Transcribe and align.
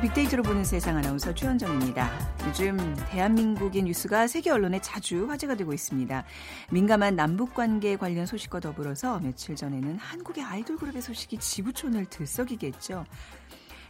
빅데이터로 0.00 0.42
보는 0.42 0.64
세상 0.64 0.96
아나운서 0.96 1.34
최현정입니다. 1.34 2.10
요즘 2.48 2.96
대한민국의 3.10 3.82
뉴스가 3.82 4.26
세계 4.26 4.50
언론에 4.50 4.80
자주 4.80 5.28
화제가 5.28 5.54
되고 5.54 5.72
있습니다. 5.72 6.24
민감한 6.70 7.16
남북 7.16 7.54
관계 7.54 7.96
관련 7.96 8.26
소식과 8.26 8.60
더불어서 8.60 9.20
며칠 9.20 9.54
전에는 9.56 9.98
한국의 9.98 10.42
아이돌 10.42 10.78
그룹의 10.78 11.02
소식이 11.02 11.38
지구촌을 11.38 12.06
들썩이게 12.06 12.68
했죠. 12.68 13.04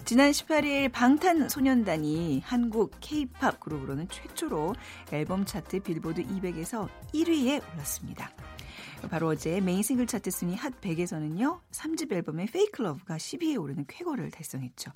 지난 0.05 0.31
18일 0.31 0.93
방탄소년단이 0.93 2.43
한국 2.45 2.93
K-팝 3.01 3.59
그룹으로는 3.61 4.09
최초로 4.09 4.75
앨범 5.13 5.47
차트 5.47 5.81
빌보드 5.81 6.23
200에서 6.25 6.89
1위에 7.15 7.63
올랐습니다. 7.73 8.31
바로 9.11 9.29
어제 9.29 9.61
메인 9.61 9.83
싱글 9.83 10.07
차트 10.07 10.31
순위 10.31 10.55
핫 10.55 10.73
100에서는요. 10.81 11.61
3집 11.71 12.13
앨범의 12.13 12.47
Fake 12.47 12.83
Love가 12.83 13.17
10위에 13.17 13.61
오르는 13.61 13.87
쾌거를 13.87 14.31
달성했죠. 14.31 14.91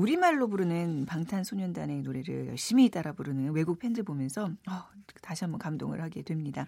우리말로 0.00 0.48
부르는 0.48 1.04
방탄소년단의 1.04 2.00
노래를 2.00 2.46
열심히 2.46 2.88
따라 2.88 3.12
부르는 3.12 3.52
외국 3.52 3.78
팬들 3.78 4.02
보면서 4.02 4.46
어, 4.46 4.84
다시 5.20 5.44
한번 5.44 5.58
감동을 5.58 6.00
하게 6.00 6.22
됩니다. 6.22 6.64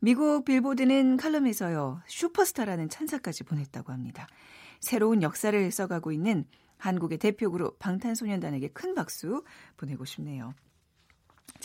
미국 0.00 0.44
빌보드는 0.44 1.16
칼럼에서요. 1.16 2.02
슈퍼스타라는 2.06 2.90
찬사까지 2.90 3.44
보냈다고 3.44 3.90
합니다. 3.90 4.26
새로운 4.80 5.22
역사를 5.22 5.70
써가고 5.70 6.12
있는 6.12 6.44
한국의 6.76 7.16
대표 7.16 7.50
그룹 7.50 7.78
방탄소년단에게 7.78 8.68
큰 8.68 8.94
박수 8.94 9.42
보내고 9.78 10.04
싶네요. 10.04 10.52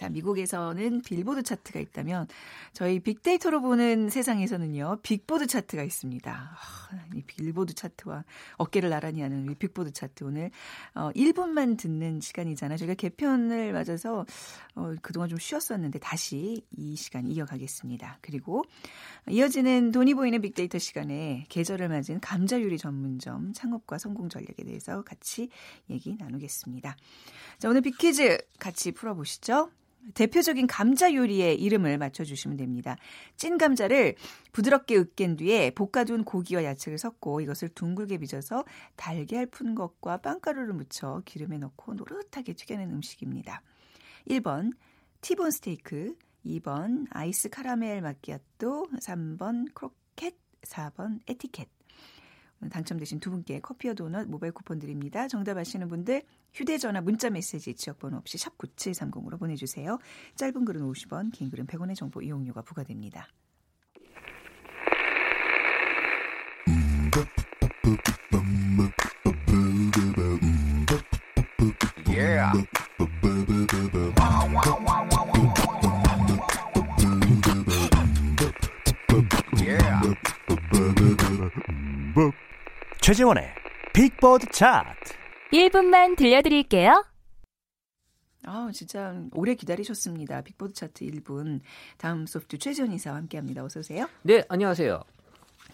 자, 0.02 0.10
미국에서는 0.10 1.02
빌보드 1.02 1.44
차트가 1.44 1.80
있다면 1.80 2.28
저희 2.74 3.00
빅데이터로 3.00 3.62
보는 3.62 4.10
세상에서는요. 4.10 5.00
빅보드 5.04 5.46
차트가 5.46 5.84
있습니다. 5.84 6.32
아, 6.32 7.06
이 7.14 7.22
빌보드 7.22 7.74
차트와 7.76 8.24
어깨를 8.58 8.90
나란히 8.90 9.22
하는 9.22 9.50
이 9.50 9.54
빅보드 9.54 9.92
차트 9.92 10.24
오늘 10.24 10.50
어 10.96 11.12
1분만 11.16 11.78
듣는 11.78 12.20
시간이잖아요. 12.20 12.78
저희가 12.78 12.96
개편을 12.96 13.74
맞아서 13.74 14.26
어 14.76 14.94
그동안 15.02 15.30
좀 15.30 15.38
쉬었었는데 15.38 16.00
다시 16.00 16.66
이 16.72 16.96
시간 16.96 17.28
이어가겠습니다. 17.28 18.20
그리고 18.22 18.64
이어지는 19.30 19.92
돈이 19.92 20.16
보이는 20.16 20.42
빅데이터 20.42 20.80
시간에 20.80 21.46
계절을 21.50 21.90
맞은 21.90 22.22
감자 22.22 22.62
요리 22.62 22.78
전문점 22.78 23.54
창업과 23.54 23.98
성공 23.98 24.30
전략에 24.30 24.64
대해서 24.64 25.04
같이 25.04 25.50
얘기 25.90 26.16
나누겠습니다. 26.18 26.96
자, 27.60 27.70
오늘 27.70 27.82
빅퀴즈 27.82 28.40
같이 28.58 28.92
풀어 28.92 29.14
보시죠. 29.14 29.70
대표적인 30.14 30.68
감자 30.68 31.14
요리의 31.14 31.62
이름을 31.62 31.98
맞춰주시면 31.98 32.58
됩니다. 32.58 32.98
찐 33.38 33.58
감자를 33.58 34.16
부드럽게 34.52 34.98
으깬 34.98 35.36
뒤에 35.38 35.72
볶아둔 35.72 36.24
고기와 36.24 36.64
야채를 36.64 36.98
섞고 36.98 37.42
이것을 37.42 37.70
둥글게 37.70 38.18
빚어서 38.18 38.66
달걀 38.96 39.46
푼 39.46 39.76
것과 39.76 40.18
빵가루를 40.18 40.74
묻혀 40.74 41.22
기름에 41.26 41.58
넣고 41.58 41.94
노릇하게 41.94 42.54
튀겨낸 42.54 42.90
음식입니다. 42.92 43.62
1번 44.28 44.72
티본 45.22 45.52
스테이크, 45.52 46.16
2번 46.46 47.06
아이스 47.12 47.50
카라멜 47.50 48.02
마끼아또, 48.02 48.88
3번 49.02 49.74
크로켓, 49.74 50.36
4번 50.64 51.20
에티켓. 51.28 51.70
당첨되신 52.70 53.20
두 53.20 53.32
분께 53.32 53.60
커피와 53.60 53.94
도넛 53.94 54.28
모바일 54.28 54.54
쿠폰 54.54 54.80
드립니다. 54.80 55.28
정답 55.28 55.58
아시는 55.58 55.88
분들 55.88 56.22
휴대전화 56.54 57.02
문자 57.02 57.30
메시지 57.30 57.74
지역번호 57.74 58.18
없이 58.18 58.38
샵 58.38 58.58
9730으로 58.58 59.40
보내주세요. 59.40 59.98
짧은 60.36 60.66
글은 60.66 60.82
50원, 60.82 61.32
긴 61.32 61.50
글은 61.50 61.68
100원의 61.68 61.96
정보 61.96 62.22
이용료가 62.22 62.62
부과됩니다. 62.62 63.28
최재원의 83.12 83.44
빅보드 83.94 84.46
차트 84.54 85.14
1분만 85.52 86.16
들려드릴게요. 86.16 87.04
아, 88.46 88.70
진짜 88.74 89.22
오래 89.34 89.54
기다리셨습니다. 89.54 90.42
빅보드 90.44 90.72
차트 90.72 91.04
1분. 91.06 91.60
다음 91.98 92.26
소프트 92.26 92.58
최재원 92.58 92.94
이사와 92.94 93.18
함께합니다. 93.18 93.66
어서 93.66 93.82
오세요. 93.82 94.08
네, 94.22 94.46
안녕하세요. 94.48 95.02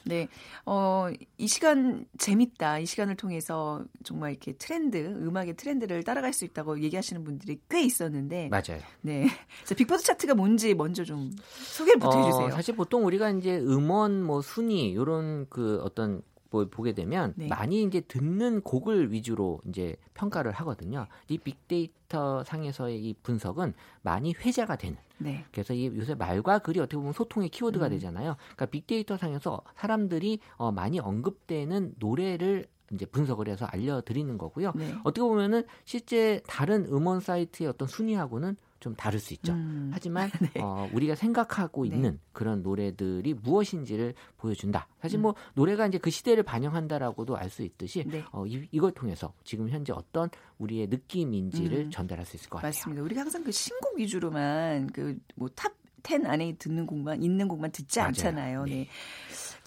네, 0.05 0.27
어, 0.65 1.09
이 1.37 1.47
시간 1.47 2.07
재밌다. 2.17 2.79
이 2.79 2.87
시간을 2.87 3.15
통해서 3.15 3.85
정말 4.03 4.31
이렇게 4.31 4.53
트렌드, 4.53 4.97
음악의 4.97 5.57
트렌드를 5.57 6.03
따라갈 6.03 6.33
수 6.33 6.43
있다고 6.43 6.81
얘기하시는 6.81 7.23
분들이 7.23 7.59
꽤 7.69 7.83
있었는데. 7.83 8.49
맞아요. 8.49 8.81
네. 9.01 9.27
자, 9.63 9.75
빅보드 9.75 10.01
차트가 10.01 10.33
뭔지 10.33 10.73
먼저 10.73 11.03
좀 11.03 11.29
소개부터 11.45 12.17
어, 12.17 12.25
해주세요. 12.25 12.49
사실 12.49 12.75
보통 12.75 13.05
우리가 13.05 13.29
이제 13.29 13.59
음원 13.59 14.23
뭐 14.23 14.41
순위, 14.41 14.95
요런 14.95 15.45
그 15.51 15.79
어떤 15.83 16.23
뭐 16.49 16.67
보게 16.69 16.93
되면 16.93 17.33
네. 17.35 17.47
많이 17.47 17.83
이제 17.83 18.01
듣는 18.01 18.61
곡을 18.61 19.11
위주로 19.11 19.61
이제 19.67 19.95
평가를 20.13 20.51
하거든요. 20.51 21.07
이 21.27 21.37
빅데이터 21.37 22.43
상에서의 22.43 23.03
이 23.03 23.13
분석은 23.23 23.73
많이 24.01 24.33
회자가 24.33 24.75
되는. 24.75 24.97
네. 25.19 25.45
그래서 25.51 25.73
이 25.73 25.87
요새 25.87 26.15
말과 26.15 26.59
글이 26.59 26.79
어떻게 26.79 26.97
보면 26.97 27.13
소통의 27.13 27.49
키워드가 27.49 27.87
음. 27.87 27.89
되잖아요. 27.91 28.35
그러니까 28.37 28.65
빅데이터 28.67 29.17
상에서 29.17 29.61
사람들이 29.75 30.39
어 30.57 30.71
많이 30.71 30.99
언급되는 30.99 31.95
노래를 31.97 32.67
이제 32.93 33.05
분석을 33.05 33.49
해서 33.49 33.65
알려드리는 33.65 34.37
거고요. 34.37 34.71
네. 34.75 34.93
어떻게 35.03 35.21
보면은 35.21 35.63
실제 35.85 36.41
다른 36.47 36.85
음원 36.85 37.19
사이트의 37.19 37.69
어떤 37.69 37.87
순위하고는 37.87 38.55
좀 38.79 38.95
다를 38.95 39.19
수 39.19 39.33
있죠. 39.33 39.53
음. 39.53 39.89
하지만 39.93 40.29
네. 40.53 40.61
어, 40.61 40.87
우리가 40.93 41.15
생각하고 41.15 41.83
네. 41.85 41.95
있는 41.95 42.19
그런 42.31 42.61
노래들이 42.61 43.33
무엇인지를 43.33 44.13
보여준다. 44.37 44.87
사실 45.01 45.19
음. 45.19 45.23
뭐 45.23 45.35
노래가 45.55 45.87
이제 45.87 45.97
그 45.97 46.09
시대를 46.11 46.43
반영한다라고도 46.43 47.35
알 47.37 47.49
수 47.49 47.63
있듯이 47.63 48.03
네. 48.05 48.23
어, 48.31 48.45
이, 48.45 48.67
이걸 48.71 48.91
통해서 48.91 49.33
지금 49.43 49.69
현재 49.69 49.93
어떤 49.93 50.29
우리의 50.59 50.87
느낌인지를 50.87 51.85
음. 51.85 51.89
전달할 51.91 52.25
수 52.25 52.35
있을 52.35 52.49
것 52.49 52.57
같아요. 52.57 52.69
맞습니다. 52.69 53.01
우리가 53.03 53.21
항상 53.21 53.43
그 53.43 53.51
신곡 53.51 53.97
위주로만 53.97 54.87
그 54.87 55.17
뭐탑10 55.39 56.25
안에 56.25 56.55
듣는 56.59 56.85
곡만 56.85 57.23
있는 57.23 57.47
곡만 57.47 57.71
듣지 57.71 57.99
맞아요. 57.99 58.07
않잖아요. 58.09 58.63
네. 58.65 58.71
네. 58.71 58.87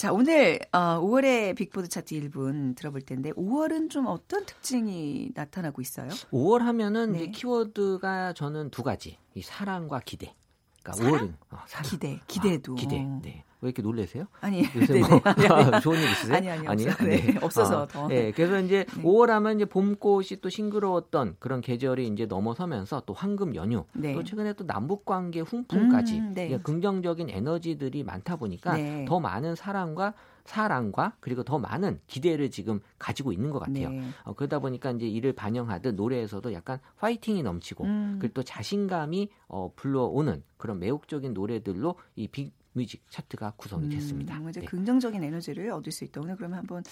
자, 0.00 0.15
오늘 0.15 0.59
어, 0.72 0.99
5월의 1.03 1.55
빅보드 1.56 1.87
차트 1.87 2.15
1분 2.15 2.75
들어볼 2.75 3.03
텐데 3.03 3.33
5월은 3.33 3.91
좀 3.91 4.06
어떤 4.06 4.47
특징이 4.47 5.31
나타나고 5.34 5.83
있어요? 5.83 6.09
5월 6.33 6.61
하면은 6.61 7.12
네. 7.12 7.31
키워드가 7.31 8.33
저는 8.33 8.71
두 8.71 8.83
가지. 8.83 9.19
이 9.34 9.43
사랑과 9.43 10.00
기대. 10.00 10.34
그러니까 10.83 11.05
사랑? 11.05 11.12
5월은 11.12 11.34
어, 11.50 11.65
사랑. 11.66 11.91
기대, 11.91 12.21
기대도. 12.27 12.72
아, 12.72 12.77
기대. 12.77 13.05
네. 13.21 13.44
왜 13.62 13.69
이렇게 13.69 13.82
놀래세요? 13.82 14.26
아니, 14.41 14.65
요새 14.75 14.94
네, 14.94 15.00
뭐 15.00 15.21
아니, 15.25 15.47
아니. 15.47 15.81
좋은 15.82 15.98
일 15.98 16.10
있으세요? 16.10 16.37
아니, 16.37 16.50
아니, 16.50 16.66
아니요. 16.66 16.91
네, 17.00 17.21
네. 17.21 17.38
없어서 17.43 17.82
아, 17.82 17.87
더. 17.87 18.09
네, 18.09 18.32
그래서 18.32 18.59
이제 18.60 18.87
네. 18.97 19.03
5월 19.03 19.28
하면 19.28 19.56
이제 19.56 19.65
봄꽃이 19.65 20.41
또 20.41 20.48
싱그러웠던 20.48 21.37
그런 21.38 21.60
계절이 21.60 22.06
이제 22.09 22.26
넘어서면서 22.26 23.03
또 23.06 23.12
황금 23.12 23.54
연휴, 23.54 23.84
네. 23.93 24.15
또 24.15 24.25
최근에 24.25 24.54
또 24.54 24.66
남북 24.66 25.04
관계 25.04 25.41
훈풍까지 25.41 26.19
음, 26.19 26.34
네. 26.34 26.59
긍정적인 26.62 27.31
에너지들이 27.31 28.03
많다 28.04 28.37
보니까 28.37 28.76
네. 28.76 29.04
더 29.06 29.21
많은 29.21 29.54
사랑과 29.54 30.15
사랑과 30.45 31.13
그리고 31.21 31.45
더 31.45 31.59
많은 31.59 32.01
기대를 32.06 32.51
지금 32.51 32.80
가지고 32.98 33.33
있는 33.33 33.51
것 33.51 33.60
같아요. 33.60 33.91
네. 33.91 34.03
어, 34.24 34.34
그러다 34.34 34.59
보니까 34.59 34.91
이제 34.91 35.06
이를 35.06 35.33
반영하듯 35.33 35.95
노래에서도 35.95 36.53
약간 36.53 36.80
파이팅이 36.98 37.42
넘치고 37.42 37.84
음. 37.84 38.16
그리고 38.21 38.34
또 38.34 38.42
자신감이 38.42 39.28
어, 39.48 39.72
불러오는 39.77 40.42
그런 40.56 40.78
매혹적인 40.78 41.34
노래들로 41.34 41.95
이 42.16 42.28
빅, 42.28 42.53
뮤직 42.72 43.03
차트가 43.11 43.55
구성이 43.57 43.87
음, 43.87 43.91
됐습니다. 43.91 44.39
음, 44.39 44.51
네. 44.53 44.65
긍정적인 44.65 45.22
에너지를 45.22 45.71
얻을 45.71 45.91
수 45.91 46.05
있다. 46.05 46.21
오늘 46.21 46.37
그러면 46.37 46.59
한번 46.59 46.83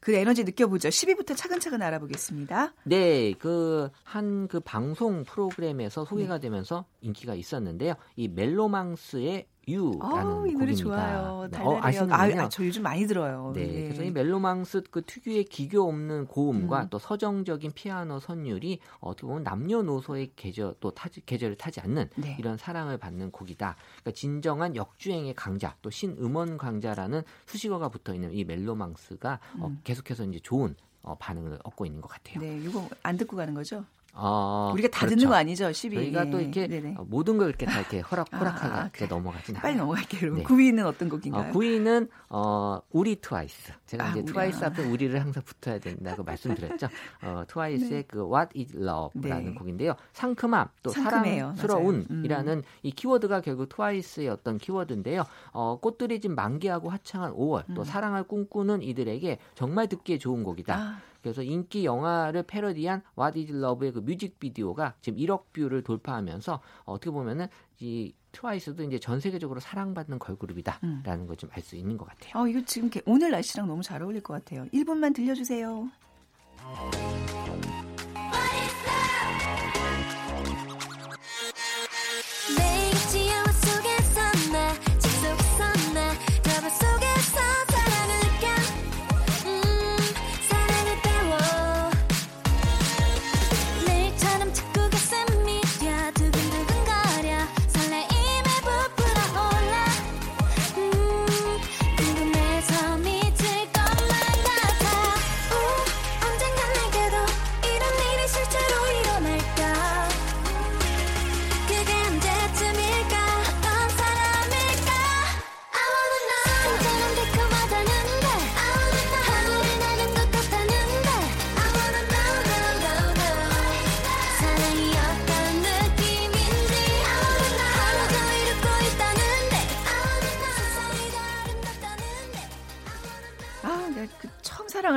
그 0.00 0.14
에너지 0.14 0.44
느껴보죠. 0.44 0.88
10위부터 0.88 1.36
차근차근 1.36 1.80
알아보겠습니다. 1.82 2.74
네, 2.84 3.32
그 3.34 3.90
한그 4.04 4.48
그 4.48 4.60
방송 4.60 5.24
프로그램에서 5.24 6.04
소개가 6.04 6.34
네. 6.34 6.40
되면서 6.42 6.84
인기가 7.00 7.34
있었는데요. 7.34 7.94
이 8.16 8.28
멜로망스의 8.28 9.46
유라는 9.68 10.32
어, 10.32 10.46
이 10.46 10.52
노래 10.52 10.74
좋아요. 10.74 11.48
네. 11.50 11.58
어, 11.58 11.78
아시는군요. 11.80 12.42
아, 12.42 12.48
저 12.48 12.64
요즘 12.64 12.82
많이 12.82 13.06
들어요. 13.06 13.52
네, 13.54 13.66
네. 13.66 13.82
그래서 13.84 14.02
이 14.02 14.10
멜로망스 14.10 14.82
그 14.90 15.02
특유의 15.02 15.44
기교 15.44 15.88
없는 15.88 16.26
고음과 16.26 16.82
음. 16.82 16.88
또 16.90 16.98
서정적인 16.98 17.72
피아노 17.74 18.18
선율이 18.18 18.80
어떻게 19.00 19.26
보면 19.26 19.44
남녀노소의 19.44 20.32
계절 20.34 20.74
또 20.80 20.90
타지, 20.90 21.24
계절을 21.24 21.56
타지 21.56 21.80
않는 21.80 22.10
네. 22.16 22.36
이런 22.38 22.56
사랑을 22.56 22.98
받는 22.98 23.30
곡이다. 23.30 23.76
그러니까 24.00 24.10
진정한 24.12 24.74
역주행의 24.74 25.34
강자 25.34 25.76
또 25.80 25.90
신음원 25.90 26.58
강자라는 26.58 27.22
수식어가 27.46 27.88
붙어 27.88 28.14
있는 28.14 28.32
이 28.32 28.44
멜로망스가 28.44 29.32
어, 29.32 29.56
음. 29.56 29.62
어, 29.62 29.76
계속해서 29.84 30.24
이제 30.24 30.40
좋은 30.40 30.74
어, 31.02 31.16
반응을 31.18 31.58
얻고 31.64 31.86
있는 31.86 32.00
것 32.00 32.08
같아요. 32.08 32.40
네, 32.40 32.58
이거 32.58 32.88
안 33.02 33.16
듣고 33.16 33.36
가는 33.36 33.54
거죠? 33.54 33.84
어, 34.14 34.70
우리가 34.74 34.88
다 34.88 35.00
그렇죠. 35.00 35.16
듣는 35.16 35.28
거 35.30 35.34
아니죠? 35.36 35.72
12. 35.72 35.96
저희가 35.96 36.30
또 36.30 36.40
이렇게 36.40 36.66
네네. 36.66 36.96
어, 36.98 37.06
모든 37.08 37.38
걸 37.38 37.48
이렇게 37.48 37.64
다 37.64 37.80
이렇게 37.80 38.00
허락 38.00 38.28
아, 38.32 38.38
허락하게 38.38 38.74
아, 38.74 38.80
이렇게 38.82 39.06
넘어가진 39.06 39.56
않아요. 39.56 39.62
빨리 39.62 39.76
넘어갈게요. 39.76 40.20
그럼 40.20 40.34
네. 40.36 40.42
9위는 40.44 40.84
어떤 40.86 41.08
곡인가요? 41.08 41.50
어, 41.50 41.52
9위는 41.52 42.08
어, 42.28 42.80
우리 42.90 43.16
트와이스. 43.16 43.72
제가 43.86 44.04
아, 44.04 44.10
이제 44.10 44.20
우리. 44.20 44.26
트와이스 44.32 44.64
앞에 44.64 44.84
우리를 44.84 45.18
항상 45.18 45.42
붙어야 45.44 45.78
된다고 45.78 46.22
말씀드렸죠. 46.24 46.88
어, 47.22 47.44
트와이스의 47.48 47.90
네. 47.90 48.02
그 48.06 48.22
What 48.30 48.58
is 48.58 48.76
Love라는 48.76 49.52
네. 49.52 49.54
곡인데요. 49.54 49.94
상큼함 50.12 50.68
또 50.82 50.90
상큼해요. 50.90 51.54
사랑스러운이라는. 51.56 52.58
음. 52.58 52.62
이 52.82 52.90
키워드가 52.90 53.40
결국 53.40 53.68
트와이스의 53.70 54.28
어떤 54.28 54.58
키워드인데요. 54.58 55.24
어, 55.52 55.78
꽃들이 55.80 56.20
지금 56.20 56.36
만개하고 56.36 56.90
화창한 56.90 57.32
5월 57.32 57.64
또 57.74 57.82
음. 57.82 57.84
사랑을 57.84 58.24
꿈꾸는 58.24 58.82
이들에게 58.82 59.38
정말 59.54 59.88
듣기에 59.88 60.18
좋은 60.18 60.42
곡이다. 60.44 60.76
아, 60.76 61.00
그래서 61.22 61.42
인기 61.42 61.84
영화를 61.84 62.42
패러디한 62.42 63.02
What 63.18 63.38
is 63.40 63.52
Love의 63.52 63.92
그 63.92 64.00
뮤직비디오가 64.00 64.94
지금 65.00 65.18
1억 65.18 65.44
뷰를 65.52 65.82
돌파하면서 65.82 66.60
어떻게 66.84 67.10
보면은 67.10 67.46
이 67.80 68.14
트와이스도 68.32 68.82
이제 68.84 68.98
전 68.98 69.20
세계적으로 69.20 69.60
사랑받는 69.60 70.18
걸그룹이다라는 70.18 71.04
음. 71.06 71.26
걸좀 71.26 71.50
알 71.52 71.62
수 71.62 71.76
있는 71.76 71.96
것 71.96 72.06
같아요. 72.08 72.42
어, 72.42 72.48
이거 72.48 72.60
지금 72.66 72.90
게- 72.90 73.02
오늘 73.06 73.30
날씨랑 73.30 73.68
너무 73.68 73.82
잘 73.82 74.02
어울릴 74.02 74.22
것 74.22 74.34
같아요. 74.34 74.66
1분만 74.72 75.14
들려주세요. 75.14 75.88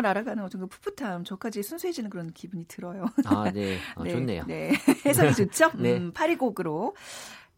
사랑을 0.05 0.07
알아가는 0.07 0.43
어떤 0.43 0.61
그 0.61 0.67
풋풋함, 0.67 1.23
저까지 1.23 1.63
순수해지는 1.63 2.09
그런 2.09 2.31
기분이 2.31 2.65
들어요. 2.67 3.05
아, 3.25 3.51
네. 3.51 3.77
어, 3.95 4.03
좋네요. 4.05 4.43
네. 4.47 4.73
해석이 5.05 5.33
좋죠? 5.33 5.71
네. 5.81 5.97
음, 5.97 6.11
파리곡으로 6.13 6.95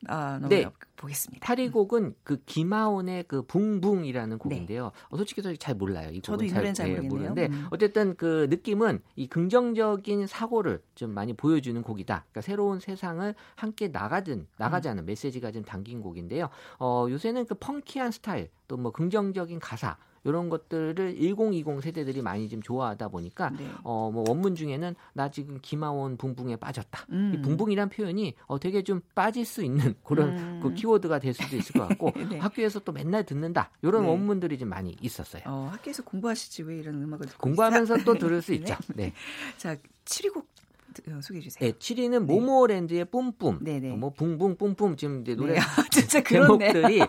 아, 0.08 0.40
네. 0.48 0.66
보겠습니다. 0.96 1.46
파리곡은 1.46 2.16
그 2.24 2.38
김하온의 2.46 3.26
그 3.28 3.42
붕붕이라는 3.44 4.38
곡인데요. 4.38 4.92
어, 5.10 5.18
솔직히 5.18 5.42
저잘 5.42 5.76
몰라요. 5.76 6.10
이 6.12 6.16
네. 6.16 6.22
저도 6.22 6.46
이 6.46 6.52
노래는 6.52 6.74
잘 6.74 6.88
모르겠네요. 6.90 7.10
모르는데 7.10 7.48
음. 7.48 7.68
어쨌든 7.72 8.16
그 8.16 8.48
느낌은 8.50 9.02
이 9.16 9.28
긍정적인 9.28 10.28
사고를 10.28 10.82
좀 10.96 11.12
많이 11.12 11.34
보여주는 11.34 11.82
곡이다. 11.82 12.26
그러니까 12.30 12.42
새로운 12.42 12.80
세상을 12.80 13.34
함께 13.56 13.88
나가든 13.90 14.48
나가자는 14.58 15.06
메시지가 15.06 15.52
좀 15.52 15.64
담긴 15.64 16.02
곡인데요. 16.02 16.50
어, 16.80 17.08
요새는 17.10 17.46
그 17.46 17.56
펑키한 17.56 18.12
스타일 18.12 18.50
또 18.68 18.78
뭐 18.78 18.92
긍정적인 18.92 19.60
가사 19.60 19.98
이런 20.24 20.50
것들을 20.50 21.16
1020 21.18 21.82
세대들이 21.82 22.22
많이 22.22 22.50
좀 22.50 22.62
좋아하다 22.62 23.10
보니까 23.10 23.50
네. 23.52 23.70
어, 23.84 24.12
뭐 24.12 24.24
원문 24.28 24.56
중에는 24.56 24.96
나 25.14 25.30
지금 25.30 25.60
김하온 25.62 26.18
붕붕에 26.18 26.58
빠졌다. 26.58 27.06
음. 27.12 27.34
이 27.36 27.42
붕붕이란 27.42 27.90
표현이 27.90 28.36
어, 28.46 28.60
되게 28.60 28.82
좀 28.84 29.02
빠질 29.16 29.46
수 29.46 29.64
있는 29.64 29.96
그런 30.04 30.38
음. 30.38 30.60
그 30.62 30.74
키워드가 30.74 31.20
될 31.20 31.34
수도 31.34 31.56
있을 31.56 31.74
것 31.74 31.88
같고 31.88 32.12
네. 32.30 32.38
학교에서 32.40 32.80
또 32.80 32.92
맨날 32.92 33.24
듣는다 33.26 33.72
이런 33.82 34.04
네. 34.04 34.10
원문들이 34.10 34.58
좀 34.58 34.70
많이 34.70 34.96
있었어요. 35.02 35.44
어, 35.46 35.70
학교에서 35.72 36.04
공부하시지 36.04 36.64
왜 36.64 36.78
이런 36.78 37.02
음악을 37.02 37.28
공부하면서 37.38 37.96
있어요? 37.98 38.06
또 38.06 38.14
들을 38.20 38.42
수 38.42 38.52
네. 38.52 38.58
있죠. 38.58 38.76
네. 38.96 39.14
자, 39.58 39.76
7위곡 40.06 40.38
어, 40.38 40.44
소개해 41.22 41.42
주세요. 41.42 41.72
네, 41.72 41.78
7위는 41.78 42.26
모모랜드의 42.26 43.06
뿜뿜. 43.06 43.60
네네. 43.64 43.94
어, 43.94 43.98
뭐 43.98 44.12
붕붕 44.12 44.58
뿜뿜 44.58 44.98
지금 44.98 45.22
이제 45.22 45.36
노래 45.36 45.54
네. 45.54 45.60
아, 45.62 45.84
진짜. 45.92 46.24
제목들이 46.24 47.02
어, 47.02 47.08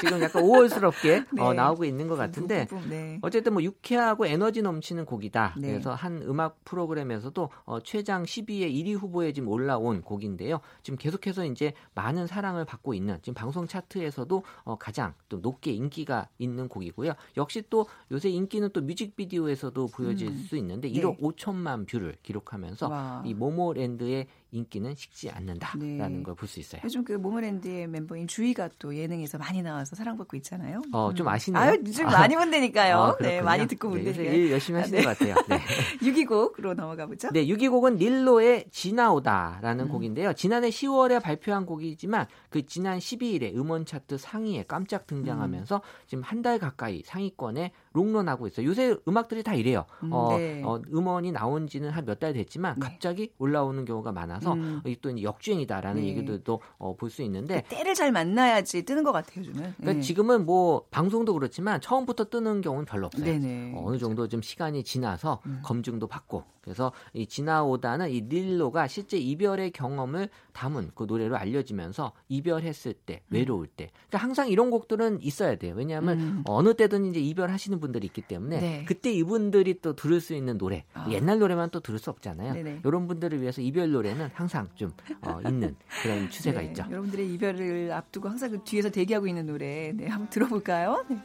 지금 0.00 0.20
약간 0.22 0.42
5월스럽게 0.42 1.26
네. 1.32 1.42
어, 1.42 1.52
나오고 1.52 1.84
있는 1.84 2.08
것 2.08 2.16
같은데 2.16 2.66
네. 2.88 3.18
어쨌든 3.22 3.52
뭐 3.52 3.62
유쾌하고 3.62 4.26
에너지 4.26 4.62
넘치는 4.62 5.04
곡이다. 5.04 5.54
네. 5.58 5.68
그래서 5.68 5.94
한 5.94 6.22
음악 6.22 6.64
프로그램에서도 6.64 7.50
어, 7.64 7.80
최장 7.80 8.24
12의 8.24 8.72
1위 8.72 8.98
후보에 8.98 9.32
지금 9.32 9.48
올라온 9.48 10.02
곡인데요. 10.02 10.60
지금 10.82 10.96
계속해서 10.98 11.44
이제 11.46 11.72
많은 11.94 12.26
사랑을 12.26 12.64
받고 12.64 12.94
있는 12.94 13.18
지금 13.22 13.34
방송 13.34 13.66
차트에서도 13.66 14.42
어, 14.64 14.76
가장 14.76 15.14
또 15.28 15.38
높게 15.38 15.72
인기가 15.72 16.28
있는 16.38 16.68
곡이고요. 16.68 17.12
역시 17.36 17.62
또 17.70 17.86
요새 18.10 18.28
인기는 18.28 18.70
또 18.72 18.80
뮤직비디오에서도 18.80 19.86
보여질 19.88 20.28
음. 20.28 20.36
수 20.48 20.56
있는데 20.56 20.88
네. 20.88 21.00
1억 21.00 21.20
5천만 21.20 21.86
뷰를 21.86 22.16
기록하면서 22.22 22.88
와. 22.88 23.22
이 23.30 23.34
모모랜드의 23.34 24.26
인기는 24.52 24.92
식지 24.96 25.30
않는다라는 25.30 26.16
네. 26.16 26.22
걸볼 26.24 26.48
수 26.48 26.58
있어요. 26.58 26.80
요즘 26.84 27.04
그 27.04 27.12
모모랜드의 27.12 27.86
멤버인 27.86 28.26
주희가 28.26 28.68
또 28.80 28.96
예능에서 28.96 29.38
많이 29.38 29.62
나와서 29.62 29.94
사랑받고 29.94 30.36
있잖아요. 30.38 30.82
어, 30.92 31.14
좀 31.14 31.28
아시네요. 31.28 31.62
아유, 31.62 31.78
요즘 31.86 32.06
많이 32.06 32.34
본다니까요. 32.34 32.96
아, 32.96 33.16
네. 33.20 33.40
많이 33.42 33.68
듣고 33.68 33.94
네, 33.94 34.02
본다니까요. 34.02 34.34
일 34.36 34.50
열심히 34.50 34.80
하시는 34.80 34.98
네. 34.98 35.04
것 35.04 35.16
같아요. 35.16 35.36
네. 35.48 35.60
6위곡으로 36.02 36.74
넘어가 36.74 37.06
보죠. 37.06 37.28
네, 37.32 37.46
6위곡은 37.46 37.98
닐로의 37.98 38.64
지나오다라는 38.72 39.84
음. 39.84 39.88
곡인데요. 39.88 40.32
지난해 40.32 40.68
10월에 40.70 41.22
발표한 41.22 41.64
곡이지만 41.64 42.26
그 42.48 42.66
지난 42.66 42.98
12일에 42.98 43.54
음원 43.54 43.86
차트 43.86 44.18
상위에 44.18 44.64
깜짝 44.66 45.06
등장하면서 45.06 45.76
음. 45.76 46.06
지금 46.08 46.24
한 46.24 46.40
달 46.40 46.58
가까이 46.58 47.02
상위권에 47.04 47.70
롱런하고 47.92 48.46
있어요. 48.46 48.66
요새 48.66 48.96
음악들이 49.08 49.42
다 49.42 49.54
이래요. 49.54 49.84
음, 50.04 50.12
어, 50.12 50.36
네. 50.36 50.62
어, 50.64 50.80
음원이 50.92 51.32
나온 51.32 51.66
지는 51.66 51.90
한 51.90 52.04
몇 52.04 52.20
달 52.20 52.32
됐지만 52.34 52.74
네. 52.74 52.80
갑자기 52.80 53.32
올라오는 53.38 53.84
경우가 53.84 54.12
많아서 54.12 54.52
음. 54.54 54.80
이또 54.86 55.10
이제 55.10 55.22
역주행이다라는 55.22 56.02
네. 56.02 56.08
얘기들도 56.08 56.60
어, 56.78 56.96
볼 56.96 57.10
수 57.10 57.22
있는데 57.22 57.62
때를 57.68 57.94
잘 57.94 58.12
만나야지 58.12 58.84
뜨는 58.84 59.02
것 59.02 59.10
같아요, 59.12 59.40
요즘은. 59.40 59.74
그러니까 59.78 59.92
네. 59.94 60.00
지금은 60.00 60.44
뭐 60.46 60.84
방송도 60.90 61.32
그렇지만 61.34 61.80
처음부터 61.80 62.24
뜨는 62.30 62.60
경우는 62.60 62.84
별로 62.84 63.06
없어요. 63.06 63.24
네네. 63.24 63.72
어, 63.74 63.82
어느 63.86 63.98
정도 63.98 64.28
좀 64.28 64.42
시간이 64.42 64.84
지나서 64.84 65.40
음. 65.46 65.60
검증도 65.64 66.06
받고 66.06 66.44
그래서 66.62 66.92
이 67.14 67.26
지나오다는 67.26 68.10
이 68.10 68.22
닐로가 68.22 68.86
실제 68.86 69.16
이별의 69.16 69.70
경험을 69.70 70.28
담은 70.52 70.90
그 70.94 71.04
노래로 71.08 71.36
알려지면서 71.36 72.12
이별했을 72.28 72.92
때 72.92 73.22
외로울 73.30 73.66
때 73.66 73.90
그러니까 74.08 74.18
항상 74.18 74.48
이런 74.50 74.70
곡들은 74.70 75.22
있어야 75.22 75.56
돼요 75.56 75.74
왜냐하면 75.74 76.20
음. 76.20 76.42
어느 76.46 76.74
때든 76.74 77.06
이제 77.06 77.18
이별 77.18 77.50
하시는 77.80 77.80
분들이 77.80 78.06
있기 78.06 78.22
때문에 78.22 78.60
네. 78.60 78.84
그때 78.86 79.10
이분들이 79.10 79.80
또 79.80 79.96
들을 79.96 80.20
수 80.20 80.34
있는 80.34 80.58
노래 80.58 80.84
아. 80.92 81.06
옛날 81.10 81.38
노래만 81.38 81.70
또 81.70 81.80
들을 81.80 81.98
수 81.98 82.10
없잖아요 82.10 82.52
네네. 82.52 82.82
이런 82.84 83.08
분들을 83.08 83.40
위해서 83.40 83.62
이별 83.62 83.90
노래는 83.90 84.30
항상 84.34 84.68
좀 84.76 84.92
어, 85.22 85.40
있는 85.48 85.74
그런 86.02 86.28
추세가 86.30 86.60
네, 86.60 86.66
있죠 86.66 86.84
여러분들의 86.90 87.32
이별을 87.34 87.90
앞두고 87.92 88.28
항상 88.28 88.50
그 88.50 88.60
뒤에서 88.62 88.90
대기하고 88.90 89.26
있는 89.26 89.46
노래. 89.46 89.92
네, 89.94 90.06
한번 90.06 90.28
들어볼까요? 90.28 91.04
네. 91.08 91.18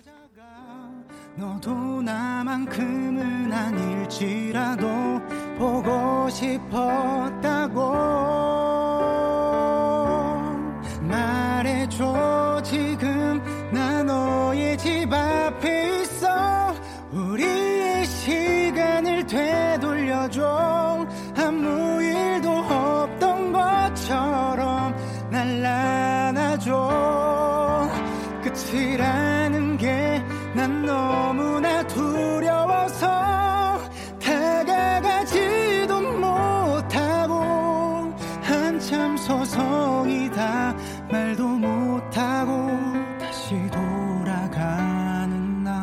너도 1.35 2.01
나만큼은 2.01 3.51
아닐지라도 3.51 4.87
보고 5.57 6.29
싶었다고 6.29 7.81
말도 41.15 41.47
못하고 41.47 42.51
다시 43.17 43.55
돌아가는 43.71 45.63
나 45.63 45.81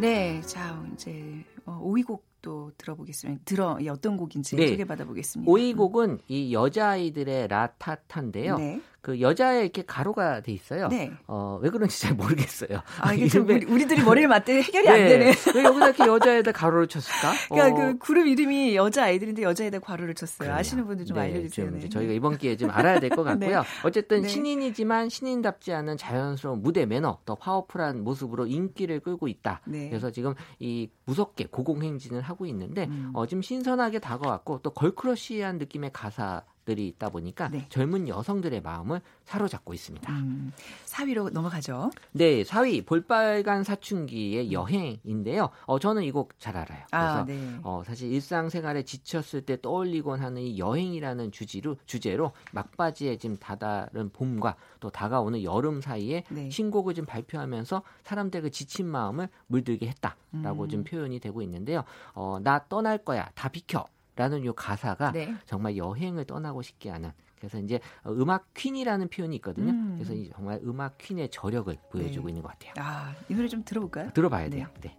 네, 0.00 0.40
자, 0.42 0.82
이제 0.94 1.44
어, 1.66 1.82
5위 1.84 2.06
곡도 2.06 2.72
들어보겠습니다. 2.78 3.42
들어 3.44 3.78
이 3.80 3.88
어떤 3.90 4.16
곡인지 4.16 4.56
네. 4.56 4.68
소개받아 4.68 5.04
보겠습니다. 5.04 5.52
5위 5.52 5.76
곡은 5.76 6.20
이 6.28 6.54
여자아이들의 6.54 7.48
라타타인데요. 7.48 8.56
네. 8.56 8.80
그 9.08 9.22
여자에 9.22 9.62
이렇게 9.62 9.82
가로가 9.86 10.42
돼 10.42 10.52
있어요. 10.52 10.88
네. 10.88 11.10
어, 11.26 11.58
왜 11.62 11.70
그런지 11.70 11.98
잘 11.98 12.14
모르겠어요. 12.14 12.82
아, 13.00 13.14
이게 13.14 13.26
좀 13.26 13.48
우리, 13.48 13.86
들이 13.86 14.02
머리를 14.02 14.28
맞대 14.28 14.60
해결이 14.60 14.86
안 14.86 14.96
되네. 14.96 15.32
왜 15.54 15.64
여기다 15.64 15.86
이렇게 15.86 16.06
여자에다 16.06 16.52
가로를 16.52 16.88
쳤을까? 16.88 17.32
그러니까 17.48 17.74
어, 17.74 17.86
그 17.86 17.98
그룹 17.98 18.26
이름이 18.26 18.76
여자 18.76 19.04
아이들인데 19.04 19.42
여자에다 19.44 19.78
괄호를 19.78 20.12
쳤어요. 20.14 20.48
그래요. 20.48 20.54
아시는 20.56 20.84
분들 20.86 21.06
좀 21.06 21.16
네, 21.16 21.22
알려주세요. 21.22 21.70
좀 21.70 21.78
네. 21.78 21.88
저희가 21.88 22.12
이번 22.12 22.36
기회에 22.36 22.58
좀 22.58 22.68
알아야 22.70 23.00
될 23.00 23.08
것 23.08 23.24
같고요. 23.24 23.60
네. 23.62 23.66
어쨌든 23.82 24.20
네. 24.20 24.28
신인이지만 24.28 25.08
신인답지 25.08 25.72
않은 25.72 25.96
자연스러운 25.96 26.60
무대 26.60 26.84
매너, 26.84 27.20
더 27.24 27.34
파워풀한 27.36 28.04
모습으로 28.04 28.46
인기를 28.46 29.00
끌고 29.00 29.26
있다. 29.28 29.62
네. 29.66 29.88
그래서 29.88 30.10
지금 30.10 30.34
이 30.58 30.90
무섭게 31.06 31.46
고공행진을 31.46 32.20
하고 32.20 32.44
있는데 32.44 32.84
음. 32.84 33.12
어, 33.14 33.24
좀 33.24 33.40
신선하게 33.40 34.00
다가왔고 34.00 34.60
또 34.62 34.68
걸크러쉬한 34.70 35.56
느낌의 35.56 35.92
가사 35.94 36.42
들이 36.68 36.86
있다 36.88 37.08
보니까 37.08 37.48
네. 37.48 37.64
젊은 37.70 38.08
여성들의 38.08 38.60
마음을 38.60 39.00
사로잡고 39.24 39.72
있습니다. 39.72 40.12
음, 40.12 40.52
4위로 40.84 41.30
넘어가죠. 41.32 41.90
네, 42.12 42.42
4위 42.42 42.84
볼빨간 42.84 43.64
사춘기의 43.64 44.52
여행인데요. 44.52 45.48
어, 45.64 45.78
저는 45.78 46.02
이 46.04 46.10
곡 46.12 46.38
잘 46.38 46.58
알아요. 46.58 46.84
그래서 46.90 47.06
아, 47.20 47.24
네. 47.24 47.58
어, 47.62 47.82
사실 47.86 48.12
일상생활에 48.12 48.82
지쳤을 48.82 49.42
때 49.46 49.58
떠올리곤 49.60 50.20
하는 50.20 50.42
이 50.42 50.58
여행이라는 50.58 51.32
주제로, 51.32 51.76
주제로 51.86 52.32
막바지에 52.52 53.16
지금 53.16 53.38
다다른 53.38 54.10
봄과 54.10 54.56
또 54.80 54.90
다가오는 54.90 55.42
여름 55.42 55.80
사이에 55.80 56.24
네. 56.28 56.50
신곡을 56.50 56.92
좀 56.94 57.06
발표하면서 57.06 57.82
사람들의 58.04 58.42
그 58.42 58.50
지친 58.50 58.86
마음을 58.86 59.28
물들게 59.46 59.86
했다라고 59.88 60.64
음. 60.64 60.68
좀 60.68 60.84
표현이 60.84 61.18
되고 61.20 61.40
있는데요. 61.40 61.84
어, 62.12 62.38
나 62.42 62.62
떠날 62.68 62.98
거야, 62.98 63.30
다 63.34 63.48
비켜. 63.48 63.86
라는 64.18 64.44
요 64.44 64.52
가사가 64.52 65.12
네. 65.12 65.32
정말 65.46 65.76
여행을 65.76 66.24
떠나고 66.24 66.60
싶게 66.62 66.90
하는 66.90 67.12
그래서 67.38 67.60
이제 67.60 67.78
어, 68.02 68.10
음악 68.10 68.52
퀸이라는 68.52 69.08
표현이 69.10 69.36
있거든요. 69.36 69.70
음. 69.70 69.94
그래서 69.94 70.12
이 70.12 70.28
정말 70.34 70.60
음악 70.64 70.98
퀸의 70.98 71.30
저력을 71.30 71.78
보여주고 71.92 72.26
네. 72.26 72.32
있는 72.32 72.42
것 72.42 72.48
같아요. 72.48 72.72
아, 72.78 73.14
이 73.28 73.34
노래 73.34 73.46
좀 73.46 73.62
들어볼까요? 73.64 74.10
들어봐야 74.12 74.44
네. 74.48 74.50
돼요. 74.56 74.66
네. 74.80 74.98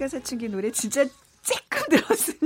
빨간 0.00 0.08
사춘기 0.08 0.48
노래 0.48 0.70
진짜 0.70 1.04
쬐끔 1.44 1.90
들었 1.90 2.39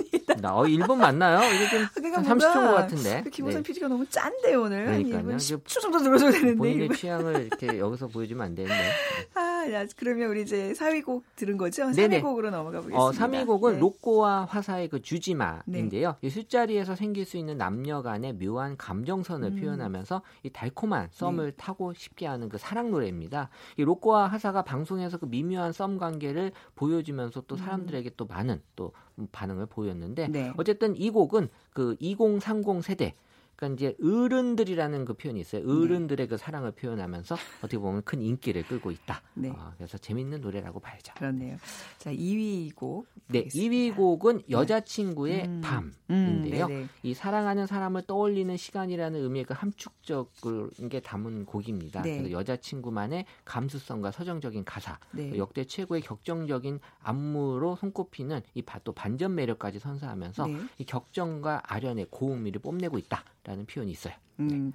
습니다. 0.44 0.50
나, 0.50 0.54
어, 0.54 0.64
1분 0.64 0.96
맞나요? 0.96 1.40
이게 1.54 1.68
좀 1.70 1.86
그러니까 1.94 2.18
한 2.18 2.24
뭔가 2.26 2.52
30초인 2.52 2.66
것 2.66 2.74
같은데. 2.74 3.22
그 3.22 3.30
김호선 3.30 3.62
네. 3.62 3.66
PD가 3.66 3.88
너무 3.88 4.06
짠데요, 4.06 4.62
오늘. 4.62 4.84
그러니까요. 4.84 5.16
한 5.16 5.26
1분 5.26 5.36
이제 5.36 5.56
10초 5.56 5.80
정도 5.80 5.98
들어줘야 5.98 6.30
되는데. 6.30 6.54
본인의. 6.56 6.88
취향을 6.90 7.46
이렇게 7.46 7.78
여기서 7.78 8.08
보여주면 8.08 8.46
안 8.46 8.54
되는데. 8.54 8.74
아, 9.34 9.66
야, 9.72 9.86
그러면 9.96 10.28
우리 10.28 10.42
이제 10.42 10.72
4위 10.72 11.04
곡 11.04 11.24
들은 11.36 11.56
거죠? 11.56 11.90
네네. 11.90 12.20
3위 12.20 12.22
곡으로 12.22 12.50
넘어가 12.50 12.80
보겠습니다. 12.80 13.00
어, 13.00 13.10
3위 13.10 13.46
곡은 13.46 13.74
네. 13.74 13.78
로꼬와 13.80 14.44
화사의 14.44 14.88
그 14.88 15.00
주지마인데요. 15.00 16.16
이 16.20 16.28
술자리에서 16.28 16.94
생길 16.94 17.24
수 17.24 17.36
있는 17.36 17.56
남녀 17.56 18.02
간의 18.02 18.34
묘한 18.34 18.76
감정선을 18.76 19.52
음. 19.52 19.60
표현하면서 19.60 20.22
이 20.42 20.50
달콤한 20.50 21.08
썸을 21.12 21.52
네. 21.52 21.56
타고 21.56 21.94
싶게 21.94 22.26
하는 22.26 22.48
그 22.48 22.58
사랑 22.58 22.90
노래입니다. 22.90 23.48
이 23.78 23.84
로꼬와 23.84 24.28
화사가 24.28 24.62
방송에서 24.62 25.18
그 25.18 25.26
미묘한 25.26 25.72
썸 25.72 25.98
관계를 25.98 26.52
보여주면서 26.74 27.42
또 27.46 27.56
사람들에게 27.56 28.10
또 28.16 28.26
많은 28.26 28.60
또 28.76 28.92
반응을 29.32 29.66
보였는데 29.66 30.28
네. 30.28 30.52
어쨌든 30.56 30.96
이 30.96 31.10
곡은 31.10 31.48
그 31.72 31.96
2030 32.00 32.82
세대 32.84 33.14
그러니까 33.56 33.74
이제 33.74 33.96
어른들이라는 34.02 35.04
그 35.06 35.14
표현이 35.14 35.40
있어요. 35.40 35.62
어른들의 35.66 36.28
그 36.28 36.36
사랑을 36.36 36.72
표현하면서 36.72 37.36
어떻게 37.58 37.78
보면 37.78 38.02
큰 38.04 38.20
인기를 38.20 38.64
끌고 38.64 38.90
있다. 38.90 39.22
네. 39.34 39.50
어, 39.50 39.72
그래서 39.76 39.96
재밌는 39.96 40.42
노래라고 40.42 40.80
봐야죠. 40.80 41.14
그렇네요. 41.14 41.56
자, 41.98 42.12
2위 42.12 42.74
곡. 42.74 43.06
네, 43.28 43.40
보겠습니다. 43.44 43.74
2위 43.74 43.96
곡은 43.96 44.42
여자친구의 44.50 45.44
음. 45.46 45.60
밤인데요. 45.62 46.66
음, 46.66 46.68
네네. 46.68 46.88
이 47.02 47.14
사랑하는 47.14 47.66
사람을 47.66 48.02
떠올리는 48.02 48.54
시간이라는 48.56 49.18
의미의 49.18 49.44
그 49.46 49.54
함축적인 49.54 50.88
게 50.90 51.00
담은 51.00 51.46
곡입니다. 51.46 52.02
네. 52.02 52.18
그래서 52.18 52.32
여자친구만의 52.32 53.24
감수성과 53.44 54.10
서정적인 54.10 54.64
가사, 54.64 54.98
네. 55.12 55.30
또 55.30 55.38
역대 55.38 55.64
최고의 55.64 56.02
격정적인 56.02 56.80
안무로 57.00 57.76
손꼽히는 57.76 58.42
이 58.54 58.62
또 58.82 58.92
반전 58.92 59.34
매력까지 59.34 59.78
선사하면서 59.78 60.46
네. 60.46 60.58
이 60.78 60.84
격정과 60.84 61.62
아련의 61.64 62.06
고음미를 62.10 62.60
뽐내고 62.60 62.98
있다 62.98 63.24
라는 63.44 63.66
표현이 63.66 63.92
있어요. 63.92 64.14
음, 64.40 64.72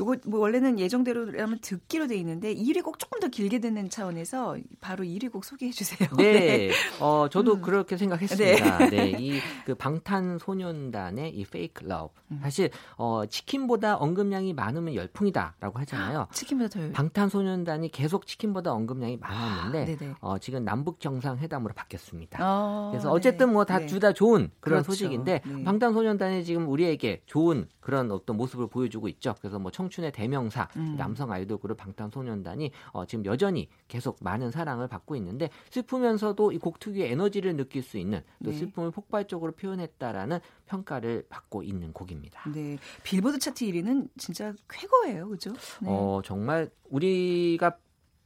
요거 0.00 0.16
뭐 0.26 0.40
원래는 0.40 0.78
예정대로라면 0.78 1.58
듣기로 1.60 2.06
돼 2.06 2.16
있는데 2.16 2.54
1위 2.54 2.82
곡 2.82 2.98
조금 2.98 3.20
더 3.20 3.28
길게 3.28 3.58
듣는 3.58 3.90
차원에서 3.90 4.56
바로 4.80 5.04
1위 5.04 5.30
곡 5.30 5.44
소개해 5.44 5.72
주세요. 5.72 6.08
네, 6.16 6.70
어 7.00 7.28
저도 7.30 7.56
음. 7.56 7.62
그렇게 7.62 7.96
생각했습니다. 7.96 8.90
네, 8.90 9.10
이그 9.10 9.74
방탄소년단의 9.74 11.34
이 11.34 11.42
Fake 11.42 11.86
Love 11.86 12.14
음. 12.30 12.40
사실 12.42 12.70
어 12.96 13.24
치킨보다 13.26 13.96
언급량이 13.96 14.54
많으면 14.54 14.94
열풍이다라고 14.94 15.78
하잖아요. 15.80 16.28
치킨보다 16.32 16.68
더 16.68 16.92
방탄소년단이 16.92 17.90
계속 17.90 18.26
치킨보다 18.26 18.72
언급량이 18.72 19.18
많았는데 19.18 19.96
네네. 19.96 20.14
어, 20.20 20.38
지금 20.38 20.64
남북 20.64 21.00
정상회담으로 21.00 21.74
바뀌었습니다. 21.74 22.38
어, 22.40 22.90
그래서 22.90 23.08
네. 23.08 23.14
어쨌든 23.14 23.52
뭐다 23.52 23.80
네. 23.80 23.86
둘다 23.86 24.12
좋은 24.12 24.50
그런 24.60 24.82
그렇죠. 24.82 24.92
소식인데 24.92 25.42
네. 25.44 25.64
방탄소년단이 25.64 26.44
지금 26.44 26.68
우리에게 26.68 27.22
좋은 27.26 27.68
그런 27.80 28.10
어떤 28.10 28.36
모습을 28.36 28.68
보여주고 28.68 29.01
있죠. 29.08 29.34
그래서 29.40 29.58
뭐 29.58 29.70
청춘의 29.70 30.12
대명사 30.12 30.68
음. 30.76 30.96
남성 30.96 31.30
아이돌 31.30 31.58
그룹 31.58 31.76
방탄소년단이 31.76 32.70
어, 32.92 33.04
지금 33.06 33.24
여전히 33.24 33.68
계속 33.88 34.18
많은 34.20 34.50
사랑을 34.50 34.88
받고 34.88 35.14
있는데 35.16 35.48
슬프면서도 35.70 36.52
이 36.52 36.58
곡 36.58 36.78
특유의 36.78 37.10
에너지를 37.12 37.56
느낄 37.56 37.82
수 37.82 37.98
있는 37.98 38.22
또 38.44 38.50
네. 38.50 38.56
슬픔을 38.56 38.90
폭발적으로 38.92 39.52
표현했다라는 39.52 40.38
평가를 40.66 41.26
받고 41.28 41.62
있는 41.64 41.92
곡입니다. 41.92 42.48
네. 42.54 42.78
빌보드 43.02 43.38
차트 43.38 43.64
1위는 43.64 44.08
진짜 44.16 44.54
쾌거예요. 44.68 45.28
그죠? 45.28 45.50
네. 45.80 45.88
어, 45.90 46.22
정말 46.24 46.70
우리가 46.90 47.76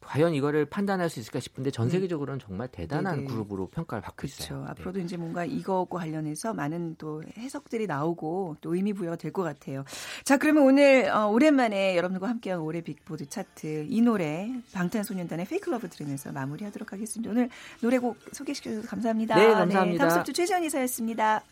과연 0.07 0.35
이거를 0.35 0.67
판단할 0.67 1.11
수 1.11 1.19
있을까 1.19 1.41
싶은데 1.41 1.73
전 1.73 1.87
네. 1.89 1.93
세계적으로는 1.93 2.39
정말 2.39 2.69
대단한 2.69 3.17
네네. 3.17 3.27
그룹으로 3.27 3.67
평가를 3.67 4.03
받고 4.03 4.17
그렇죠. 4.17 4.45
있어요. 4.45 4.61
네. 4.63 4.71
앞으로도 4.71 5.01
이제 5.01 5.17
뭔가 5.17 5.45
이거과 5.45 5.99
관련해서 5.99 6.55
많은 6.55 6.95
또 6.97 7.23
해석들이 7.37 7.87
나오고 7.89 8.57
또 8.61 8.75
의미 8.75 8.93
부여가 8.93 9.17
될 9.17 9.33
것 9.33 9.43
같아요. 9.43 9.85
자, 10.25 10.37
그러면 10.39 10.63
오늘 10.63 11.11
어, 11.11 11.27
오랜만에 11.27 11.97
여러분과 11.97 12.29
함께한 12.29 12.61
올해 12.61 12.81
빅보드 12.81 13.29
차트 13.29 13.87
이 13.89 14.01
노래 14.01 14.49
방탄소년단의 14.73 15.47
Fake 15.47 15.69
Love 15.69 15.91
들으면서 15.91 16.31
마무리하도록 16.33 16.93
하겠습니다. 16.93 17.31
오늘 17.31 17.51
노래곡 17.83 18.17
소개시켜 18.33 18.71
주셔서 18.71 18.89
감사합니다. 18.89 19.35
네, 19.35 19.49
감사합니다. 19.53 20.09
다음 20.09 20.25
주 20.25 20.33
최재원 20.33 20.63
이사였습니다. 20.65 21.43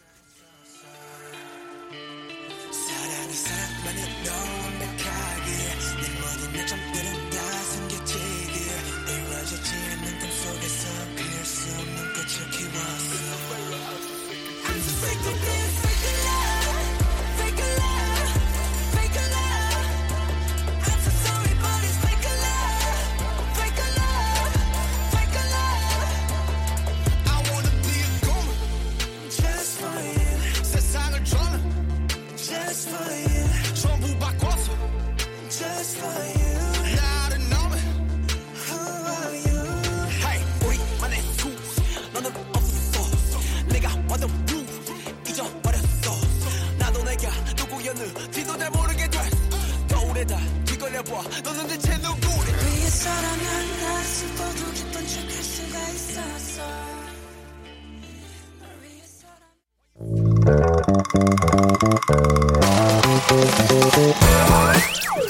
완전 44.15 44.31
푹 44.47 45.29
잊어버렸어. 45.29 46.13
나도 46.79 47.03
내가 47.03 47.29
누구였는지도 47.57 48.57
잘 48.57 48.71
모르게 48.71 49.11
됐어 49.11 49.37
거울에 49.91 50.25
다 50.25 50.39
뒤걸려봐. 50.65 51.11
너는 51.43 51.67
대체 51.67 51.97
누구래? 51.97 52.53
위에서라면 52.65 53.81
날 53.83 54.05
슬퍼도 54.05 54.73
기쁜 54.73 55.07
척할 55.09 55.31
수가 55.43 55.89
있었어. 55.89 56.63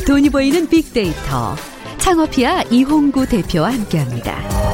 돈이 0.07 0.29
보이는 0.29 0.69
빅데이터. 0.69 1.57
창업이야 1.97 2.65
이홍구 2.71 3.27
대표와 3.29 3.73
함께합니다. 3.73 4.74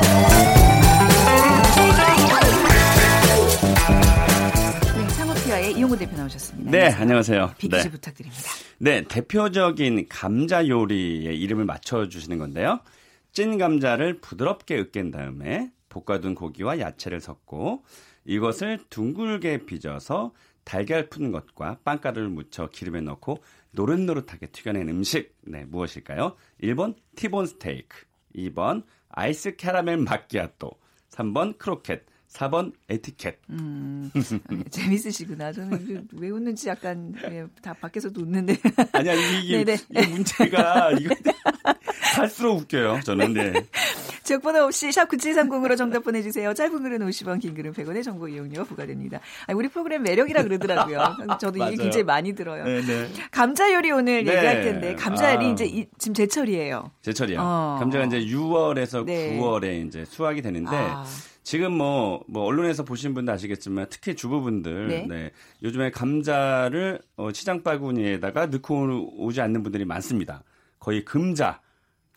이용구 5.91 5.99
대표 5.99 6.17
나오셨습니다. 6.17 6.71
네, 6.71 6.89
안녕하세요. 6.89 7.55
빅퀴즈 7.59 7.83
네. 7.83 7.91
부탁드립니다. 7.91 8.43
네, 8.79 9.03
대표적인 9.03 10.07
감자 10.09 10.67
요리의 10.67 11.39
이름을 11.41 11.65
맞춰주시는 11.65 12.39
건데요. 12.39 12.81
찐 13.33 13.59
감자를 13.59 14.21
부드럽게 14.21 14.79
으깬 14.79 15.11
다음에 15.11 15.73
볶아둔 15.89 16.37
고기와 16.37 16.79
야채를 16.79 17.21
섞고 17.21 17.85
이것을 18.25 18.79
둥글게 18.89 19.67
빚어서 19.67 20.33
달걀 20.63 21.09
푼 21.09 21.33
것과 21.33 21.79
빵가루를 21.85 22.29
묻혀 22.29 22.69
기름에 22.69 23.01
넣고 23.01 23.43
노릇노릇하게 23.73 24.47
튀겨낸 24.47 24.89
음식. 24.89 25.35
네, 25.43 25.65
무엇일까요? 25.65 26.37
1번 26.63 26.95
티본 27.17 27.47
스테이크, 27.47 28.05
2번 28.37 28.85
아이스 29.09 29.57
캐러멜 29.57 29.97
마끼아또, 29.97 30.71
3번 31.11 31.59
크로켓, 31.59 32.05
4번 32.33 32.73
에티켓. 32.89 33.39
음, 33.51 34.11
재밌으시구나. 34.71 35.53
저는 35.53 36.07
그왜 36.09 36.31
웃는지 36.31 36.69
약간 36.69 37.13
예, 37.31 37.45
다 37.61 37.75
밖에서도 37.81 38.21
웃는데. 38.21 38.57
아니야, 38.93 39.15
이게, 39.15 39.65
네네. 39.65 39.79
이게 39.91 40.07
문제가 40.07 40.93
이거 40.93 41.15
갈수록 42.15 42.57
웃겨요. 42.59 43.01
저는 43.05 43.33
네. 43.35 43.53
지역번호 44.23 44.63
없이 44.65 44.93
샵 44.93 45.09
9730으로 45.09 45.77
정답 45.77 46.05
보내주세요. 46.05 46.55
짧은 46.55 46.83
글은 46.83 46.99
50원, 47.01 47.41
긴 47.41 47.55
글은 47.55 47.73
100원의 47.73 48.05
정보 48.05 48.29
이용료 48.29 48.65
부과됩니다. 48.65 49.19
아니, 49.47 49.57
우리 49.59 49.69
프로그램 49.69 50.05
매력이라 50.05 50.45
그러더라고요. 50.45 51.17
저도 51.41 51.67
이게. 51.67 51.83
굉장히 51.83 52.05
많이 52.05 52.33
들어요. 52.35 52.63
네, 52.65 52.81
네. 52.83 53.09
감자 53.33 53.73
요리 53.73 53.91
오늘 53.91 54.25
네. 54.25 54.37
얘기할 54.37 54.63
텐데 54.63 54.95
감자알이 54.95 55.47
아. 55.47 55.49
이제 55.51 55.65
이- 55.67 55.87
지금 55.99 56.15
제철이에요. 56.15 56.93
제철이요. 57.03 57.39
어. 57.41 57.77
감자가 57.81 58.05
이제 58.05 58.21
6월에서 58.21 59.05
네. 59.05 59.37
9월에 59.37 59.87
이제 59.89 60.05
수확이 60.05 60.43
되는데 60.43 60.71
아. 60.77 61.05
지금 61.43 61.73
뭐, 61.73 62.23
뭐 62.29 62.45
언론에서 62.45 62.85
보신 62.85 63.15
분도 63.15 63.33
아시겠지만 63.33 63.87
특히 63.91 64.15
주부분들 64.15 64.89
네. 64.89 65.07
네. 65.09 65.31
요즘에 65.63 65.91
감자를 65.91 67.01
어, 67.17 67.33
시장 67.33 67.63
바구니에다가 67.63 68.47
넣고 68.47 69.17
오지 69.17 69.41
않는 69.41 69.63
분들이 69.63 69.85
많습니다. 69.85 70.45
거의 70.79 71.05
금자. 71.05 71.61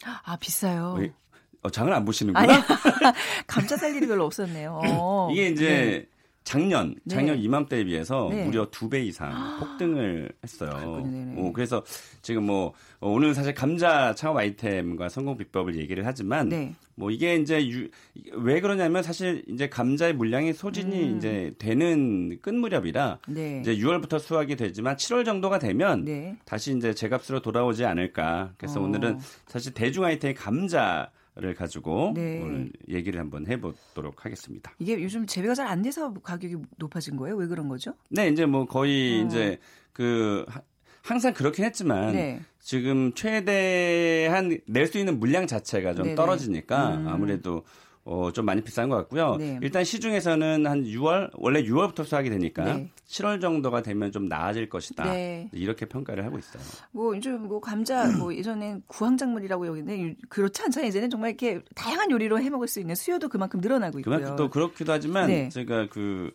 아 0.03 0.35
비싸요. 0.37 0.95
왜, 0.99 1.13
어, 1.61 1.69
장을 1.69 1.91
안 1.93 2.05
보시는구나. 2.05 2.53
아니 2.53 2.63
감자 3.47 3.77
살 3.77 3.95
일이 3.95 4.07
별로 4.07 4.25
없었네요. 4.25 4.79
어. 4.83 5.29
이게 5.31 5.47
이제 5.47 5.67
네. 5.67 6.12
작년 6.43 6.95
네. 7.03 7.15
작년 7.15 7.39
이맘때에 7.39 7.83
비해서 7.85 8.29
네. 8.31 8.45
무려 8.45 8.67
두 8.69 8.89
배 8.89 9.01
이상 9.01 9.31
폭등을 9.59 10.31
했어요. 10.43 10.69
그렇군요. 10.71 11.11
네네. 11.11 11.41
어, 11.41 11.51
그래서 11.53 11.83
지금 12.21 12.43
뭐 12.45 12.73
어, 12.99 13.09
오늘 13.09 13.33
사실 13.33 13.53
감자 13.53 14.13
창업 14.13 14.37
아이템과 14.37 15.09
성공 15.09 15.37
비법을 15.37 15.75
얘기를 15.77 16.05
하지만 16.05 16.49
네. 16.49 16.73
뭐 16.95 17.09
이게 17.11 17.35
이제 17.37 17.67
유, 17.69 17.87
왜 18.33 18.59
그러냐면 18.61 19.01
사실 19.03 19.43
이제 19.47 19.67
감자의 19.69 20.13
물량이 20.13 20.53
소진이 20.53 21.03
음. 21.03 21.17
이제 21.17 21.53
되는 21.57 22.37
끝 22.41 22.53
무렵이라 22.53 23.19
네. 23.29 23.61
이제 23.61 23.75
6월부터 23.77 24.19
수확이 24.19 24.55
되지만 24.55 24.95
7월 24.97 25.25
정도가 25.25 25.59
되면 25.59 26.03
네. 26.05 26.37
다시 26.45 26.75
이제 26.75 26.93
제값으로 26.93 27.41
돌아오지 27.41 27.85
않을까. 27.85 28.53
그래서 28.57 28.79
어. 28.79 28.83
오늘은 28.83 29.19
사실 29.47 29.73
대중 29.73 30.03
아이템 30.03 30.33
감자 30.35 31.09
를 31.35 31.55
가지고 31.55 32.11
네. 32.13 32.39
오늘 32.43 32.71
얘기를 32.87 33.19
한번 33.19 33.47
해보도록 33.47 34.23
하겠습니다. 34.23 34.71
이게 34.77 35.01
요즘 35.01 35.25
재배가 35.25 35.55
잘 35.55 35.67
안 35.67 35.81
돼서 35.81 36.13
가격이 36.13 36.57
높아진 36.77 37.17
거예요? 37.17 37.35
왜 37.37 37.47
그런 37.47 37.67
거죠? 37.67 37.95
네, 38.09 38.27
이제 38.27 38.45
뭐 38.45 38.65
거의 38.65 39.21
어. 39.23 39.25
이제 39.25 39.57
그 39.93 40.45
하- 40.47 40.61
항상 41.01 41.33
그렇긴 41.33 41.65
했지만 41.65 42.13
네. 42.13 42.39
지금 42.59 43.13
최대한 43.13 44.59
낼 44.67 44.85
수 44.87 44.99
있는 44.99 45.19
물량 45.19 45.47
자체가 45.47 45.95
좀 45.95 46.03
네네. 46.03 46.15
떨어지니까 46.15 46.97
음. 46.97 47.07
아무래도 47.07 47.63
어, 48.05 48.31
좀 48.33 48.45
많이 48.45 48.61
비싼 48.61 48.89
것 48.89 48.97
같고요. 48.97 49.37
네. 49.37 49.57
일단 49.61 49.85
시중에서는 49.85 50.67
한 50.67 50.83
6월 50.83 51.29
원래 51.35 51.63
6월부터 51.63 52.03
수확이 52.03 52.29
되니까 52.29 52.63
네. 52.65 52.89
7월 53.07 53.39
정도가 53.39 53.81
되면 53.81 54.11
좀 54.11 54.27
나아질 54.27 54.67
것이다. 54.67 55.05
네. 55.05 55.49
이렇게 55.53 55.85
평가를 55.85 56.25
하고 56.25 56.37
있어요. 56.37 56.61
뭐 56.91 57.15
요즘 57.15 57.47
뭐 57.47 57.61
감자 57.61 58.05
뭐 58.17 58.35
예전엔 58.35 58.83
구황작물이라고 58.87 59.67
여기는데 59.67 60.15
그렇지 60.27 60.61
않잖아요. 60.63 60.89
이제는 60.89 61.09
정말 61.09 61.29
이렇게 61.29 61.61
다양한 61.75 62.11
요리로 62.11 62.39
해 62.41 62.49
먹을 62.49 62.67
수 62.67 62.81
있는 62.81 62.95
수요도 62.95 63.29
그만큼 63.29 63.61
늘어나고 63.61 63.99
있고요. 63.99 64.17
그만큼 64.17 64.35
또 64.35 64.49
그렇기도 64.49 64.91
하지만 64.91 65.27
네. 65.27 65.47
제가 65.47 65.87
그 65.89 66.31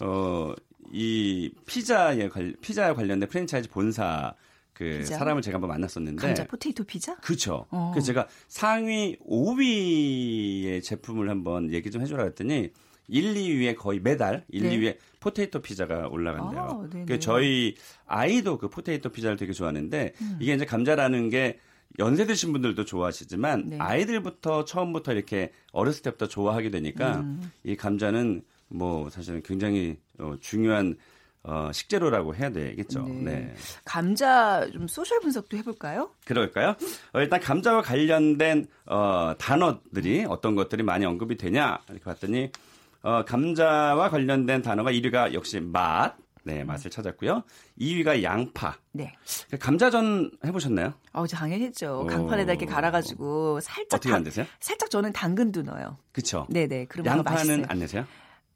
어, 0.00 0.52
이 0.90 1.50
피자에 1.66 2.28
관 2.28 2.56
피자에 2.60 2.92
관련된 2.92 3.28
프랜차이즈 3.28 3.68
본사 3.68 4.34
그 4.74 4.98
피자? 4.98 5.18
사람을 5.18 5.40
제가 5.40 5.56
한번 5.56 5.68
만났었는데 5.68 6.26
감자 6.26 6.46
포테이토 6.46 6.84
피자? 6.84 7.16
그렇죠. 7.16 7.66
어. 7.70 7.90
그래서 7.94 8.06
제가 8.08 8.28
상위 8.48 9.16
5위의 9.26 10.82
제품을 10.82 11.30
한번 11.30 11.72
얘기 11.72 11.90
좀 11.90 12.02
해주라 12.02 12.24
했더니 12.24 12.70
1, 13.08 13.34
2위에 13.34 13.76
거의 13.76 14.00
매달 14.00 14.44
1, 14.48 14.62
네. 14.62 14.78
2위에 14.78 14.96
포테이토 15.20 15.60
피자가 15.60 16.08
올라간대요. 16.08 16.60
아. 16.60 17.04
그 17.06 17.18
저희 17.18 17.76
아이도 18.06 18.58
그 18.58 18.68
포테이토 18.68 19.10
피자를 19.10 19.36
되게 19.36 19.52
좋아하는데 19.52 20.12
음. 20.20 20.38
이게 20.40 20.54
이제 20.54 20.64
감자라는 20.64 21.30
게 21.30 21.58
연세 21.98 22.26
드신 22.26 22.52
분들도 22.52 22.84
좋아하시지만 22.84 23.64
네. 23.68 23.78
아이들부터 23.78 24.64
처음부터 24.64 25.12
이렇게 25.12 25.52
어렸을 25.72 26.02
때부터 26.02 26.26
좋아하게 26.26 26.70
되니까 26.70 27.20
음. 27.20 27.52
이 27.62 27.76
감자는 27.76 28.42
뭐 28.68 29.08
사실은 29.10 29.42
굉장히 29.42 29.96
어, 30.18 30.36
중요한 30.40 30.96
어, 31.46 31.70
식재료라고 31.72 32.34
해야 32.34 32.50
되겠죠. 32.50 33.02
네. 33.02 33.22
네. 33.22 33.54
감자 33.84 34.66
좀 34.72 34.88
소셜 34.88 35.20
분석도 35.20 35.56
해볼까요? 35.58 36.10
그럴까요? 36.24 36.74
어, 37.12 37.20
일단 37.20 37.38
감자와 37.40 37.82
관련된 37.82 38.66
어, 38.86 39.34
단어들이 39.38 40.24
어떤 40.26 40.54
것들이 40.54 40.82
많이 40.82 41.04
언급이 41.04 41.36
되냐 41.36 41.78
이렇게 41.90 42.02
봤더니 42.04 42.50
어, 43.02 43.24
감자와 43.26 44.08
관련된 44.08 44.62
단어가 44.62 44.90
1위가 44.90 45.34
역시 45.34 45.60
맛, 45.60 46.16
네 46.44 46.64
맛을 46.64 46.90
찾았고요. 46.90 47.42
2위가 47.78 48.22
양파. 48.22 48.76
네. 48.92 49.12
그 49.50 49.58
감자전 49.58 50.30
해보셨나요? 50.46 50.94
어, 51.12 51.26
저 51.26 51.36
당연히 51.36 51.64
했죠. 51.64 52.00
오. 52.04 52.06
강판에다 52.06 52.52
이렇게 52.52 52.64
갈아가지고 52.64 53.60
살짝 53.60 53.98
어떻게 53.98 54.08
당- 54.08 54.16
만드세요? 54.20 54.46
살짝 54.60 54.90
저는 54.90 55.12
당근도 55.12 55.60
넣어요. 55.62 55.98
그쵸? 56.12 56.46
네네. 56.48 56.86
그러면 56.88 57.12
더 57.12 57.18
양파는 57.18 57.36
맛있어요. 57.36 57.64
안 57.68 57.78
넣으세요? 57.78 58.06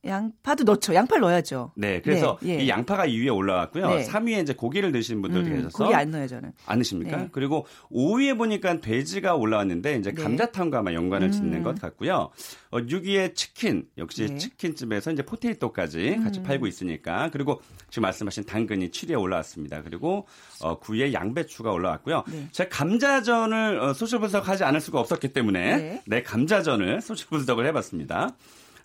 양파도 0.04 0.62
넣죠. 0.64 0.94
양파를 0.94 1.22
넣어야죠. 1.22 1.72
네, 1.74 2.00
그래서 2.00 2.38
네, 2.40 2.60
예. 2.60 2.64
이 2.64 2.68
양파가 2.68 3.06
2위에 3.06 3.34
올라왔고요. 3.34 3.88
네. 3.88 4.06
3위에 4.06 4.42
이제 4.42 4.52
고기를 4.52 4.92
넣으시는 4.92 5.20
분들도 5.22 5.48
음, 5.48 5.56
계셔서 5.56 5.84
고기 5.84 5.94
안 5.94 6.10
넣어요 6.10 6.28
저는. 6.28 6.52
안 6.66 6.78
넣으십니까? 6.78 7.16
네. 7.16 7.28
그리고 7.32 7.66
5위에 7.90 8.38
보니까 8.38 8.80
돼지가 8.80 9.34
올라왔는데 9.34 9.96
이제 9.96 10.12
네. 10.12 10.22
감자탕과 10.22 10.78
아마 10.78 10.92
연관을 10.92 11.32
짓는 11.32 11.58
음. 11.58 11.62
것 11.64 11.80
같고요. 11.80 12.30
어, 12.70 12.78
6위에 12.78 13.34
치킨 13.34 13.86
역시 13.98 14.26
네. 14.26 14.38
치킨집에서 14.38 15.10
이제 15.10 15.22
potato까지 15.22 16.20
같이 16.22 16.40
음. 16.40 16.44
팔고 16.44 16.68
있으니까 16.68 17.30
그리고 17.32 17.60
지금 17.90 18.02
말씀하신 18.02 18.44
당근이 18.44 18.90
7위에 18.90 19.20
올라왔습니다. 19.20 19.82
그리고 19.82 20.28
어, 20.62 20.78
9위에 20.78 21.12
양배추가 21.12 21.72
올라왔고요. 21.72 22.22
네. 22.30 22.48
제가 22.52 22.70
감자전을 22.70 23.80
어, 23.80 23.92
소셜 23.94 24.20
분석하지 24.20 24.62
않을 24.62 24.80
수가 24.80 25.00
없었기 25.00 25.32
때문에 25.32 25.76
네. 25.76 26.02
네, 26.06 26.22
감자전을 26.22 27.00
소셜 27.00 27.26
분석을 27.30 27.66
해봤습니다. 27.66 28.36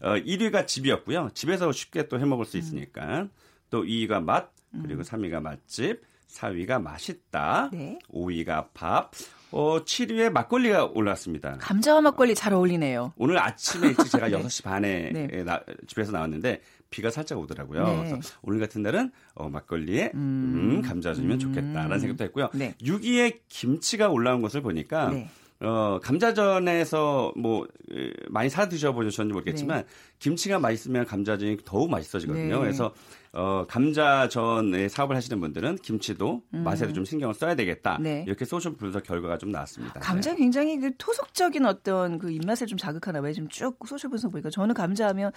어, 0.04 0.16
1위가 0.16 0.68
집이었고요. 0.68 1.30
집에서 1.34 1.72
쉽게 1.72 2.08
또 2.08 2.20
해먹을 2.20 2.44
음. 2.44 2.46
수 2.46 2.58
있으니까. 2.58 3.28
또 3.70 3.84
2위가 3.84 4.22
맛, 4.24 4.52
그리고 4.84 5.02
3위가 5.02 5.42
맛집, 5.42 6.02
4위가 6.30 6.82
맛있다, 6.82 7.70
네. 7.74 7.98
5위가 8.12 8.68
밥, 8.74 9.12
어, 9.52 9.84
7위에 9.84 10.32
막걸리가 10.32 10.86
올랐습니다. 10.94 11.58
감자와 11.60 12.02
막걸리 12.02 12.36
잘 12.36 12.54
어울리네요. 12.54 13.14
오늘 13.18 13.40
아침에 13.40 13.90
일찍 13.90 14.10
제가 14.12 14.28
네. 14.30 14.38
6시 14.42 14.64
반에 14.64 15.12
네. 15.12 15.28
에 15.32 15.44
나- 15.44 15.62
집에서 15.88 16.12
나왔는데 16.12 16.62
비가 16.90 17.10
살짝 17.10 17.40
오더라고요. 17.40 17.86
네. 17.88 18.10
그래서 18.10 18.18
오늘 18.42 18.60
같은 18.60 18.82
날은 18.84 19.12
어, 19.36 19.50
막걸리에 19.50 20.12
음. 20.16 20.20
음, 20.20 20.82
감자전이면 20.82 21.40
좋겠다라는 21.40 21.92
음. 21.94 22.00
생각도 22.00 22.24
했고요. 22.26 22.50
네. 22.54 22.76
6위에 22.82 23.40
김치가 23.48 24.10
올라온 24.10 24.42
것을 24.42 24.62
보니까 24.62 25.10
네. 25.10 25.30
어, 25.64 26.00
감자전에서 26.04 27.34
뭐 27.38 27.66
에, 27.92 28.12
많이 28.30 28.50
사 28.50 28.68
드셔 28.68 28.92
보셨는지 28.92 29.34
모르겠지만 29.34 29.86
김치가 30.20 30.60
맛있으면 30.60 31.06
감자전이 31.06 31.60
더욱 31.64 31.90
맛있어지거든요. 31.90 32.56
네. 32.56 32.60
그래서 32.60 32.94
어, 33.36 33.66
감자전에 33.68 34.88
사업을 34.90 35.16
하시는 35.16 35.40
분들은 35.40 35.78
김치도 35.78 36.44
맛에도 36.52 36.94
좀 36.94 37.04
신경을 37.04 37.34
써야 37.34 37.56
되겠다. 37.56 37.98
음. 37.98 38.04
네. 38.04 38.24
이렇게 38.28 38.46
소셜 38.46 38.76
분석 38.76 39.02
결과가 39.04 39.40
좀 39.40 39.52
나왔습니다. 39.52 40.00
감자 40.00 40.32
네. 40.32 40.38
굉장히 40.38 40.80
그 40.80 40.92
토속적인 41.00 41.66
어떤 41.66 42.20
그 42.20 42.30
입맛을 42.30 42.68
좀 42.68 42.78
자극하나 42.78 43.22
봐요. 43.22 43.34
지금 43.34 43.50
쭉 43.50 43.76
소셜 43.88 44.12
분석 44.12 44.32
보니까 44.32 44.52
저는 44.52 44.76
감자하면 44.76 45.32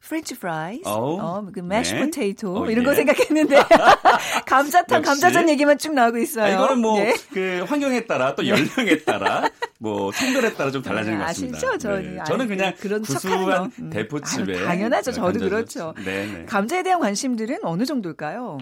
French 0.00 0.36
fries, 0.36 0.82
어, 0.86 1.46
그 1.52 1.60
mashed 1.60 1.94
네. 1.94 2.00
potato 2.00 2.64
어, 2.64 2.70
이런 2.70 2.82
예. 2.82 2.88
거 2.88 2.94
생각했는데 2.96 3.56
감자탕. 4.44 5.02
감자전 5.02 5.48
얘기만 5.48 5.78
쭉 5.78 5.94
나오고 5.94 6.18
있어요. 6.18 6.46
아, 6.46 6.48
이거는 6.48 6.80
뭐 6.80 6.98
네. 6.98 7.14
그 7.32 7.64
환경에 7.68 8.06
따라 8.06 8.34
또 8.34 8.46
연령에 8.46 8.98
따라 9.04 9.48
뭐 9.78 10.10
성별에 10.10 10.54
따라 10.54 10.70
좀 10.72 10.82
달라지는 10.82 11.18
네, 11.18 11.20
것 11.22 11.26
같습니다. 11.28 11.58
아시죠? 11.58 11.78
저는 11.78 12.14
네. 12.14 12.20
아이, 12.20 12.24
저는 12.26 12.48
그냥 12.48 12.72
그런 12.80 13.02
척하는 13.04 13.38
구수한 13.44 13.70
거. 13.70 13.70
음. 13.78 13.90
대포집에 13.90 14.56
아유, 14.58 14.64
당연하죠. 14.64 15.12
저도 15.12 15.24
감자전. 15.26 15.48
그렇죠. 15.48 15.94
네, 16.04 16.26
네. 16.26 16.44
감자에 16.46 16.82
대한 16.82 16.98
관심 17.00 17.35
들은 17.36 17.58
어느 17.62 17.84
정도일까요? 17.84 18.58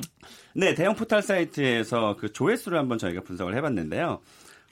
네, 0.55 0.75
대형 0.75 0.95
포털 0.95 1.23
사이트에서 1.23 2.17
그 2.19 2.33
조회수를 2.33 2.79
한번 2.79 2.99
저희가 2.99 3.23
분석을 3.23 3.55
해봤는데요. 3.57 4.21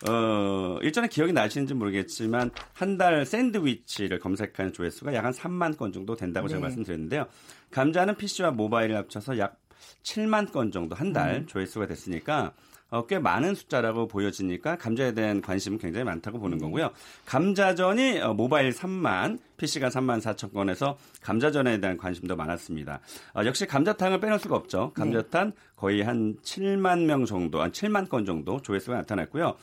어, 0.09 0.79
일전에 0.83 1.07
기억이 1.09 1.33
나시는지 1.33 1.75
모르겠지만 1.75 2.51
한 2.75 2.99
달 2.99 3.25
샌드위치를 3.25 4.19
검색한 4.19 4.73
조회수가 4.73 5.15
약 5.15 5.25
한 5.25 5.33
3만 5.33 5.77
건 5.77 5.93
정도 5.93 6.17
된다고 6.17 6.49
제가 6.49 6.59
네. 6.59 6.63
말씀드렸는데요. 6.63 7.27
감자는 7.71 8.17
PC와 8.17 8.51
모바일을 8.51 8.97
합쳐서 8.97 9.39
약 9.39 9.61
7만 10.03 10.51
건 10.53 10.73
정도 10.73 10.97
한달 10.97 11.37
음. 11.37 11.47
조회수가 11.47 11.87
됐으니까 11.87 12.53
어, 12.93 13.07
꽤 13.07 13.19
많은 13.19 13.55
숫자라고 13.55 14.07
보여지니까 14.07 14.77
감자에 14.77 15.13
대한 15.13 15.41
관심은 15.41 15.79
굉장히 15.79 16.05
많다고 16.05 16.39
보는 16.39 16.59
네. 16.59 16.65
거고요. 16.65 16.91
감자전이 17.25 18.21
어, 18.21 18.35
모바일 18.35 18.71
3만, 18.71 19.39
PC가 19.57 19.89
3만 19.89 20.21
4천 20.21 20.53
건에서 20.53 20.99
감자전에 21.23 21.81
대한 21.81 21.97
관심도 21.97 22.37
많았습니다. 22.37 23.01
어, 23.35 23.47
역시 23.47 23.67
감자탕을 23.67 24.21
빼놓을 24.21 24.39
수가 24.39 24.57
없죠. 24.57 24.93
감자탕 24.95 25.53
거의 25.75 26.03
한 26.03 26.37
7만 26.43 27.07
명 27.07 27.25
정도, 27.25 27.63
한 27.63 27.73
7만 27.73 28.11
건 28.11 28.27
정도 28.27 28.61
조회수가 28.61 28.95
나타났고요. 28.95 29.55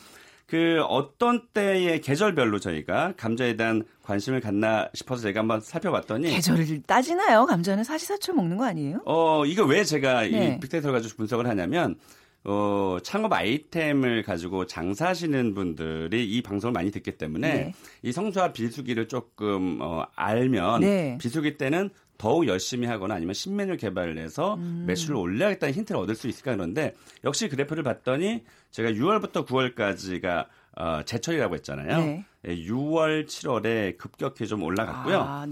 그 0.47 0.81
어떤 0.89 1.45
때의 1.53 2.01
계절별로 2.01 2.59
저희가 2.59 3.13
감자에 3.15 3.55
대한 3.55 3.83
관심을 4.01 4.39
갖나 4.41 4.89
싶어서 4.95 5.21
제가 5.21 5.41
한번 5.41 5.61
살펴봤더니 5.61 6.31
계절을 6.31 6.81
따지나요? 6.87 7.45
감자는 7.45 7.83
사시사철 7.83 8.33
먹는 8.33 8.57
거 8.57 8.65
아니에요? 8.65 9.03
어, 9.05 9.45
이거 9.45 9.63
왜 9.65 9.83
제가 9.83 10.21
네. 10.23 10.55
이 10.55 10.59
빅데이터를 10.59 10.93
가지고 10.95 11.17
분석을 11.17 11.45
하냐면, 11.45 11.95
어, 12.45 12.97
창업 13.03 13.33
아이템을 13.33 14.23
가지고 14.23 14.65
장사하시는 14.65 15.53
분들이 15.53 16.25
이 16.25 16.41
방송을 16.41 16.71
많이 16.71 16.91
듣기 16.91 17.17
때문에 17.17 17.53
네. 17.53 17.73
이 18.01 18.11
성수와 18.11 18.53
비수기를 18.53 19.07
조금, 19.07 19.79
어, 19.81 20.05
알면 20.15 20.81
네. 20.81 21.17
비수기 21.19 21.57
때는 21.57 21.89
더욱 22.17 22.47
열심히 22.47 22.85
하거나 22.85 23.15
아니면 23.15 23.33
신메뉴 23.33 23.77
개발을 23.77 24.17
해서 24.17 24.55
음. 24.55 24.83
매출을 24.87 25.15
올려야겠다는 25.15 25.73
힌트를 25.73 26.01
얻을 26.01 26.15
수 26.15 26.27
있을까 26.27 26.53
그런데 26.53 26.93
역시 27.23 27.47
그래프를 27.47 27.81
봤더니 27.81 28.43
제가 28.71 28.91
6월부터 28.91 29.47
9월까지가 29.47 30.47
어, 30.79 31.01
제철이라고 31.03 31.55
했잖아요. 31.55 31.97
네. 31.97 32.25
예, 32.47 32.55
6월, 32.55 33.25
7월에 33.27 33.97
급격히 33.97 34.47
좀 34.47 34.63
올라갔고요. 34.63 35.19
아. 35.19 35.45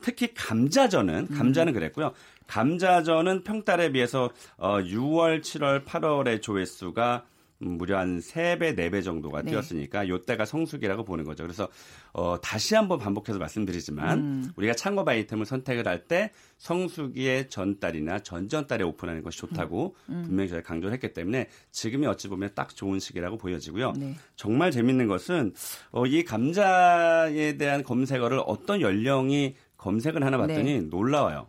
특히 0.00 0.32
감자전은 0.32 1.28
감자는 1.28 1.74
그랬고요. 1.74 2.12
감자전은 2.46 3.44
평달에 3.44 3.92
비해서 3.92 4.30
어 4.56 4.78
6월, 4.78 5.42
7월, 5.42 5.84
8월의 5.84 6.40
조회수가 6.40 7.22
음, 7.26 7.31
무려 7.64 7.98
한 7.98 8.18
3배, 8.18 8.76
4배 8.76 9.02
정도가 9.02 9.42
네. 9.42 9.50
뛰었으니까 9.50 10.08
요때가 10.08 10.44
성수기라고 10.44 11.04
보는 11.04 11.24
거죠. 11.24 11.42
그래서 11.44 11.68
어 12.12 12.40
다시 12.40 12.74
한번 12.74 12.98
반복해서 12.98 13.38
말씀드리지만 13.38 14.18
음. 14.18 14.52
우리가 14.56 14.74
창업 14.74 15.08
아이템을 15.08 15.46
선택을 15.46 15.88
할 15.88 16.02
때 16.02 16.32
성수기의 16.58 17.48
전달이나 17.48 18.20
전전달에 18.20 18.82
오픈하는 18.84 19.22
것이 19.22 19.38
좋다고 19.38 19.94
음. 20.08 20.22
분명히 20.26 20.48
저희가 20.48 20.66
강조를 20.66 20.92
했기 20.94 21.12
때문에 21.12 21.48
지금이 21.70 22.06
어찌 22.06 22.28
보면 22.28 22.50
딱 22.54 22.74
좋은 22.74 22.98
시기라고 22.98 23.36
보여지고요. 23.38 23.92
네. 23.96 24.14
정말 24.36 24.70
재밌는 24.70 25.06
것은 25.06 25.54
어, 25.92 26.06
이 26.06 26.24
감자에 26.24 27.56
대한 27.56 27.82
검색어를 27.82 28.42
어떤 28.46 28.80
연령이 28.80 29.54
검색을 29.76 30.24
하나 30.24 30.38
봤더니 30.38 30.74
네. 30.74 30.80
놀라워요. 30.80 31.48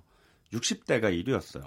60대가 0.51 1.11
1위였어요. 1.23 1.63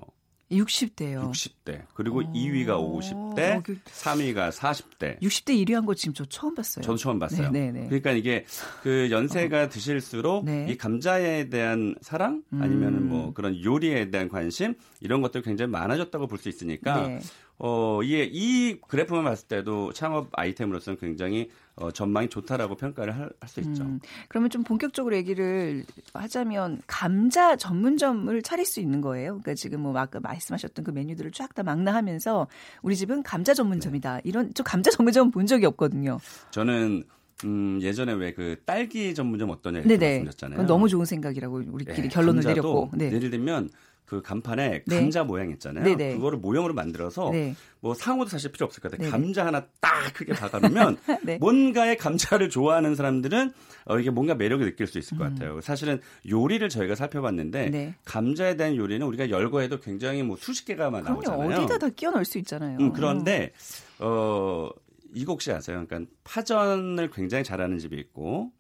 60대요. 0.51 1.31
60대. 1.33 1.83
그리고 1.95 2.21
어. 2.21 2.33
2위가 2.33 2.69
50대, 2.79 3.57
어, 3.59 3.63
그- 3.65 3.79
3위가 3.85 4.51
40대. 4.53 5.21
60대 5.21 5.51
1위 5.65 5.73
한 5.73 5.85
거 5.85 5.95
지금 5.95 6.15
저 6.15 6.25
처음 6.25 6.55
봤어요. 6.55 6.85
저도 6.85 6.97
처음 6.97 7.19
봤어요. 7.19 7.51
네, 7.51 7.71
네, 7.73 7.81
네. 7.81 7.87
그러니까 7.87 8.13
이게 8.13 8.45
그 8.83 9.09
연세가 9.11 9.69
드실수록 9.69 10.45
네. 10.45 10.67
이 10.71 10.77
감자에 10.77 11.49
대한 11.49 11.95
사랑 12.01 12.43
아니면은 12.53 13.09
뭐 13.09 13.33
그런 13.35 13.61
요리에 13.63 14.11
대한 14.11 14.29
관심 14.29 14.75
이런 15.01 15.21
것들 15.21 15.43
굉장히 15.43 15.71
많아졌다고 15.73 16.27
볼 16.29 16.39
수 16.39 16.49
있으니까 16.49 17.07
네. 17.09 17.21
어, 17.59 18.03
이, 18.03 18.29
이 18.33 18.79
그래프만 18.87 19.25
봤을 19.25 19.49
때도 19.49 19.93
창업 19.93 20.29
아이템으로서는 20.33 20.99
굉장히 20.99 21.49
어, 21.77 21.91
전망이 21.91 22.29
좋다라고 22.29 22.77
평가를 22.77 23.17
할 23.19 23.31
수 23.47 23.61
있죠. 23.61 23.85
음, 23.85 24.01
그러면 24.29 24.51
좀 24.51 24.63
본격적으로 24.63 25.15
얘기를 25.17 25.85
하자면 26.15 26.83
감자 26.87 27.57
전문점을 27.57 28.43
차릴 28.43 28.65
수 28.67 28.81
있는 28.81 29.01
거예요. 29.01 29.29
그러니까 29.33 29.55
지금 29.55 29.81
뭐 29.81 29.97
아까 29.97 30.21
말씀하셨던 30.21 30.85
그 30.85 30.91
메뉴들을 30.91 31.31
쫙 31.33 31.55
다 31.55 31.63
망라하면서 31.63 32.49
우리 32.83 32.97
집은 32.97 33.23
감자 33.23 33.55
전문점이다. 33.55 34.21
이런 34.25 34.53
저 34.55 34.63
감자 34.63 34.91
전문점 34.91 35.31
본 35.31 35.47
적이 35.47 35.67
없거든요. 35.67 36.19
저는 36.51 37.05
음, 37.45 37.79
예전에 37.83 38.13
왜 38.15 38.33
그 38.33 38.57
딸기 38.65 39.15
전문점 39.15 39.51
어떠냐 39.51 39.79
이렇게 39.81 39.97
네네. 39.97 40.07
말씀드렸잖아요. 40.25 40.67
너무 40.67 40.89
좋은 40.89 41.05
생각이라고 41.05 41.63
우리끼리 41.71 42.03
네, 42.03 42.09
결론을 42.09 42.43
내렸고. 42.43 42.91
네. 42.95 43.07
예를 43.13 43.31
들면 43.31 43.71
그 44.07 44.23
간판에 44.23 44.85
네. 44.87 45.01
감자 45.01 45.25
모양 45.25 45.51
있잖아요. 45.51 45.85
네네. 45.85 46.15
그거를 46.15 46.39
모형으로 46.39 46.73
만들어서 46.75 47.31
네. 47.33 47.55
뭐 47.81 47.93
상호도 47.93 48.31
사실 48.31 48.53
필요 48.53 48.65
없을 48.65 48.81
것 48.81 48.91
같아요. 48.91 49.11
네네. 49.11 49.11
감자 49.11 49.45
하나 49.45 49.67
딱 49.81 50.15
크게 50.15 50.33
박아놓으면 50.33 50.97
네. 51.25 51.39
뭔가의 51.39 51.97
감자를 51.99 52.49
좋아하는 52.49 52.95
사람들은 52.95 53.53
어, 53.87 53.99
이게 53.99 54.11
뭔가 54.11 54.35
매력을 54.37 54.65
느낄 54.65 54.87
수 54.87 54.99
있을 54.99 55.19
것 55.19 55.25
같아요. 55.25 55.61
사실은 55.61 56.01
요리를 56.29 56.69
저희가 56.69 56.95
살펴봤는데 56.95 57.67
음. 57.67 57.71
네. 57.73 57.95
감자에 58.05 58.57
대한 58.57 58.77
요리는 58.77 59.05
우리가 59.05 59.29
열거해도 59.31 59.81
굉장히 59.81 60.23
뭐 60.23 60.37
수십 60.37 60.65
개가 60.67 60.91
막. 60.91 61.03
나오잖아요. 61.03 61.63
어디다 61.63 61.79
다 61.79 61.89
끼워 61.91 62.13
넣을 62.13 62.25
수 62.25 62.39
있잖아요. 62.39 62.79
음, 62.81 62.93
그런데 62.93 63.53
어 63.99 64.71
이거 65.15 65.33
혹시 65.33 65.51
아세요? 65.51 65.85
그러니까 65.87 66.11
파전을 66.25 67.11
굉장히 67.11 67.43
잘하는 67.43 67.79
집이 67.79 67.97
있고 67.97 68.53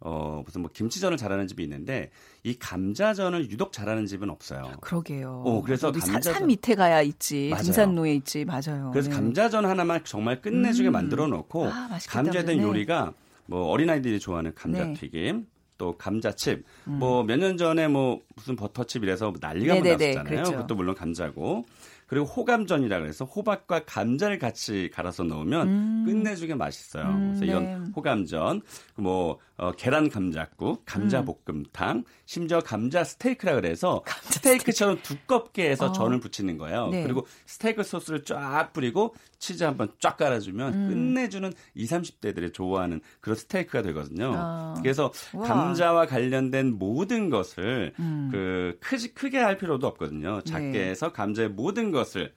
어 0.00 0.42
무슨 0.44 0.62
뭐 0.62 0.70
김치전을 0.72 1.16
잘하는 1.18 1.46
집이 1.46 1.62
있는데 1.62 2.10
이 2.42 2.58
감자전을 2.58 3.50
유독 3.50 3.72
잘하는 3.72 4.06
집은 4.06 4.30
없어요. 4.30 4.72
그러게요. 4.80 5.42
어, 5.44 5.62
그래서 5.62 5.92
감자전- 5.92 6.32
산 6.32 6.46
밑에 6.46 6.74
가야 6.74 7.02
있지. 7.02 7.48
맞아요. 7.50 7.64
금산로에 7.64 8.14
있지. 8.14 8.44
맞아요. 8.46 8.90
그래서 8.92 9.10
네. 9.10 9.16
감자전 9.16 9.66
하나만 9.66 10.02
정말 10.04 10.40
끝내주게 10.40 10.88
음. 10.88 10.92
만들어 10.92 11.26
놓고 11.26 11.66
아. 11.68 11.98
감자에 12.08 12.44
대한 12.44 12.60
네. 12.60 12.66
요리가 12.66 13.12
뭐 13.46 13.66
어린아이들이 13.68 14.20
좋아하는 14.20 14.54
감자튀김 14.54 15.46
또 15.76 15.96
감자칩 15.98 16.64
뭐몇 16.84 17.38
년 17.38 17.56
전에 17.56 17.88
뭐 17.88 18.20
무슨 18.36 18.56
버터칩 18.56 19.02
이래서 19.02 19.32
난리가 19.40 19.74
음. 19.74 19.82
네네네, 19.82 20.06
났었잖아요. 20.14 20.24
그랬죠. 20.24 20.52
그것도 20.52 20.74
물론 20.76 20.94
감자고 20.94 21.64
그리고 22.06 22.26
호감전이라 22.26 22.98
그래서 22.98 23.24
호박과 23.24 23.84
감자를 23.86 24.38
같이 24.40 24.90
갈아서 24.92 25.22
넣으면 25.22 25.68
음. 25.68 26.02
끝내주게 26.06 26.54
맛있어요. 26.56 27.04
음, 27.06 27.28
그래서 27.28 27.44
이런 27.44 27.64
네. 27.84 27.90
호감전, 27.94 28.62
뭐 28.96 29.38
어, 29.60 29.72
계란 29.72 30.08
감자국, 30.08 30.86
감자 30.86 31.22
볶음탕, 31.22 32.04
심지어 32.24 32.60
감자 32.60 33.04
스테이크라 33.04 33.56
그래서 33.56 34.02
스테이크처럼 34.22 35.00
두껍게 35.02 35.68
해서 35.68 35.86
어. 35.86 35.92
전을 35.92 36.18
부치는 36.18 36.56
거예요. 36.56 36.88
네. 36.88 37.02
그리고 37.02 37.26
스테이크 37.44 37.82
소스를 37.82 38.24
쫙 38.24 38.72
뿌리고 38.72 39.14
치즈 39.38 39.62
한번 39.62 39.92
쫙 39.98 40.16
깔아주면 40.16 40.72
음. 40.72 40.88
끝내주는 40.88 41.52
20, 41.74 41.90
30대들이 41.90 42.54
좋아하는 42.54 43.02
그런 43.20 43.36
스테이크가 43.36 43.82
되거든요. 43.82 44.32
아. 44.34 44.74
그래서 44.82 45.12
우와. 45.34 45.46
감자와 45.46 46.06
관련된 46.06 46.78
모든 46.78 47.28
것을 47.28 47.92
음. 47.98 48.30
그 48.32 48.78
크지 48.80 49.12
크게 49.12 49.36
할 49.38 49.58
필요도 49.58 49.86
없거든요. 49.86 50.40
작게 50.40 50.70
네. 50.70 50.88
해서 50.88 51.12
감자의 51.12 51.50
모든 51.50 51.90
것을 51.90 52.32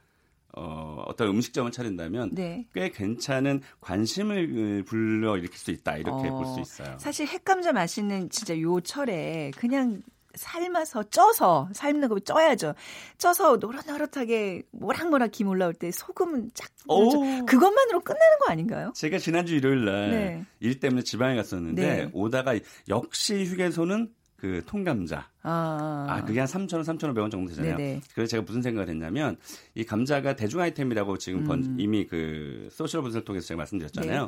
어, 0.55 1.03
어떤 1.07 1.29
음식점을 1.29 1.71
차린다면 1.71 2.31
네. 2.33 2.67
꽤 2.73 2.89
괜찮은 2.89 3.61
관심을 3.81 4.83
불러 4.85 5.37
일으킬 5.37 5.57
수 5.57 5.71
있다 5.71 5.97
이렇게 5.97 6.29
어, 6.29 6.37
볼수 6.37 6.59
있어요. 6.59 6.97
사실 6.99 7.27
핵감자 7.27 7.73
맛있는 7.73 8.29
진짜 8.29 8.59
요 8.59 8.79
철에 8.79 9.51
그냥 9.57 10.01
삶아서 10.35 11.03
쪄서 11.09 11.69
삶는 11.73 12.09
거 12.09 12.19
쪄야죠. 12.19 12.73
쪄서 13.17 13.57
노릇노릇하게 13.57 14.63
모락모락 14.71 15.31
김 15.31 15.47
올라올 15.47 15.73
때 15.73 15.91
소금은 15.91 16.51
쫙 16.53 16.69
오. 16.87 17.45
그것만으로 17.45 18.01
끝나는 18.01 18.37
거 18.39 18.51
아닌가요? 18.51 18.91
제가 18.95 19.19
지난주 19.19 19.55
일요일 19.55 19.85
날일 19.85 20.49
네. 20.59 20.79
때문에 20.79 21.03
지방에 21.03 21.35
갔었는데 21.35 21.81
네. 21.81 22.09
오다가 22.13 22.55
역시 22.89 23.45
휴게소는 23.45 24.09
그 24.43 24.61
통감자. 24.65 25.29
아, 25.41 26.05
아, 26.09 26.25
그게 26.25 26.39
한 26.41 26.47
3,000원, 26.49 26.83
3,500원 26.83 27.31
정도 27.31 27.47
되잖아요. 27.51 27.77
네네. 27.77 28.01
그래서 28.13 28.31
제가 28.31 28.43
무슨 28.43 28.61
생각을 28.61 28.89
했냐면 28.89 29.37
이 29.73 29.85
감자가 29.85 30.35
대중 30.35 30.59
아이템이라고 30.59 31.17
지금 31.17 31.45
번- 31.45 31.63
음. 31.63 31.77
이미 31.79 32.05
그 32.05 32.67
소셜 32.69 33.01
분석을 33.03 33.23
통해서 33.23 33.47
제가 33.47 33.59
말씀드렸잖아요. 33.59 34.21
네. 34.23 34.27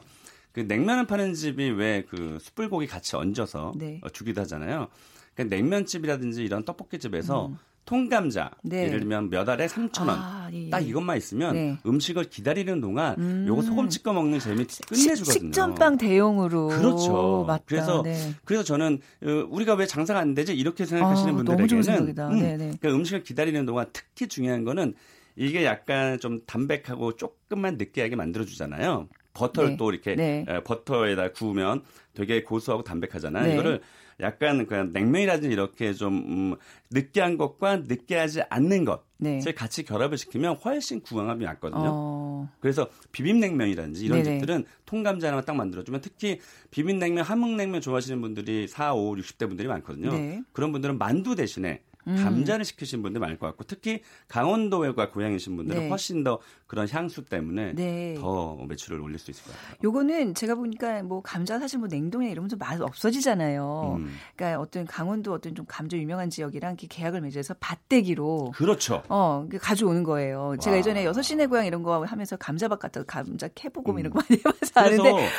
그 0.54 0.62
냉면을 0.62 1.06
파는 1.06 1.34
집이 1.34 1.71
왜 1.71 2.06
그 2.10 2.38
숯불고기 2.39 2.88
같이 2.88 3.17
얹어서 3.17 3.73
네. 3.75 3.99
어, 4.04 4.10
주기도 4.10 4.39
하잖아요. 4.39 4.88
그러니까 5.34 5.54
냉면집이라든지 5.58 6.45
이런 6.45 6.63
떡볶이집에서 6.63 7.51
통감자 7.86 8.50
네. 8.63 8.86
예를 8.88 9.00
들면 9.00 9.30
몇 9.30 9.48
알에 9.48 9.67
3,000원 9.67 10.10
아, 10.10 10.50
예, 10.52 10.65
예. 10.65 10.69
딱 10.69 10.80
이것만 10.80 11.17
있으면 11.17 11.54
네. 11.54 11.78
음식을 11.86 12.26
기다리는 12.26 12.82
동안 12.82 13.15
음. 13.19 13.45
요거 13.48 13.62
소금 13.62 13.89
찍어 13.89 14.12
먹는 14.13 14.39
재미 14.39 14.65
식- 14.67 14.86
끝내주거든요. 14.88 15.48
식 15.48 15.54
전빵 15.54 15.98
대용으로. 15.98 16.69
그렇죠. 16.69 17.45
맞다. 17.48 17.63
그래서 17.67 18.02
네. 18.02 18.34
그래서 18.43 18.63
저는 18.63 19.00
어, 19.24 19.45
우리가 19.50 19.76
왜 19.76 19.86
장사가 19.86 20.19
안 20.19 20.34
되지 20.34 20.54
이렇게 20.56 20.86
생각하시는 20.86 21.34
아, 21.34 21.38
분들에게는. 21.38 22.15
음, 22.17 22.39
네네. 22.39 22.58
그러니까 22.58 22.89
음식을 22.89 23.24
기다리는 23.24 23.65
동안 23.65 23.86
특히 23.93 24.28
중요한 24.28 24.63
거는 24.63 24.95
이게 25.36 25.63
약간 25.65 26.19
좀 26.19 26.41
담백하고 26.48 27.15
조금만 27.17 27.78
느끼하게 27.78 28.15
만들어 28.15 28.45
주잖아요. 28.45 29.08
버터를 29.36 29.71
네. 29.71 29.78
또 29.78 29.91
이렇게 29.91 30.15
네. 30.15 30.45
에, 30.48 30.63
버터에다 30.63 31.32
구우면 31.34 31.84
되게 32.15 32.41
고소하고 32.43 32.84
담백하잖아요. 32.84 33.45
네. 33.45 33.54
이거를 33.54 33.82
약간 34.21 34.65
그냥 34.65 34.91
냉면이라든지 34.93 35.52
이렇게 35.52 35.93
좀 35.93 36.15
음, 36.15 36.56
느끼한 36.91 37.38
것과 37.38 37.78
느끼하지 37.86 38.43
않는 38.50 38.86
것을 38.86 39.02
네. 39.17 39.39
같이 39.54 39.84
결합을 39.84 40.17
시키면 40.17 40.56
훨씬 40.56 41.02
구강함이 41.02 41.43
낫거든요. 41.43 41.84
어. 41.84 42.15
어. 42.45 42.50
그래서 42.60 42.88
비빔냉면이라든지 43.12 44.06
이런 44.06 44.24
네네. 44.24 44.39
집들은 44.39 44.65
통감자 44.86 45.28
하나 45.32 45.41
딱 45.41 45.56
만들어주면 45.56 46.02
특히 46.02 46.39
비빔냉면, 46.71 47.24
함흥냉면 47.24 47.82
좋아하시는 47.82 48.21
분들이 48.21 48.67
4, 48.67 48.93
5, 48.93 49.15
60대 49.15 49.48
분들이 49.48 49.67
많거든요. 49.67 50.12
네. 50.12 50.41
그런 50.54 50.71
분들은 50.71 50.98
만두 50.98 51.36
대신에 51.36 51.82
음. 52.07 52.15
감자를 52.15 52.65
시키신 52.65 53.01
분들 53.01 53.19
많을 53.19 53.37
것 53.37 53.47
같고 53.47 53.63
특히 53.63 54.01
강원도가 54.27 55.09
고향이신 55.09 55.55
분들은 55.55 55.81
네. 55.81 55.89
훨씬 55.89 56.23
더 56.23 56.39
그런 56.67 56.87
향수 56.89 57.23
때문에 57.23 57.73
네. 57.73 58.15
더 58.19 58.55
매출을 58.67 58.99
올릴 58.99 59.19
수 59.19 59.31
있을 59.31 59.43
것 59.43 59.53
같아요. 59.53 59.77
요거는 59.83 60.33
제가 60.33 60.55
보니까 60.55 61.03
뭐 61.03 61.21
감자 61.21 61.59
사실 61.59 61.79
뭐 61.79 61.87
냉동이나 61.87 62.31
이러면서 62.31 62.55
맛 62.57 62.79
없어지잖아요. 62.81 63.97
음. 63.99 64.15
그러니까 64.35 64.59
어떤 64.59 64.85
강원도 64.85 65.33
어떤 65.33 65.55
좀 65.55 65.65
감자 65.67 65.97
유명한 65.97 66.29
지역이랑 66.29 66.71
이렇게 66.71 66.87
계약을 66.87 67.21
맺어서 67.21 67.55
밭대기로 67.59 68.53
그렇죠. 68.55 69.03
어, 69.09 69.45
그 69.49 69.57
가져오는 69.57 70.03
거예요. 70.03 70.55
제가 70.59 70.73
와. 70.73 70.79
예전에 70.79 71.05
여섯 71.05 71.21
시내 71.21 71.45
고향 71.47 71.65
이런 71.65 71.83
거 71.83 72.03
하면서 72.03 72.35
감자밭 72.37 72.79
갔다가 72.79 73.05
감자 73.05 73.47
캐보고 73.47 73.93
음. 73.93 73.99
이런 73.99 74.11
거 74.11 74.19
많이 74.19 74.39
해봐서 74.39 74.71
아는데 74.75 75.29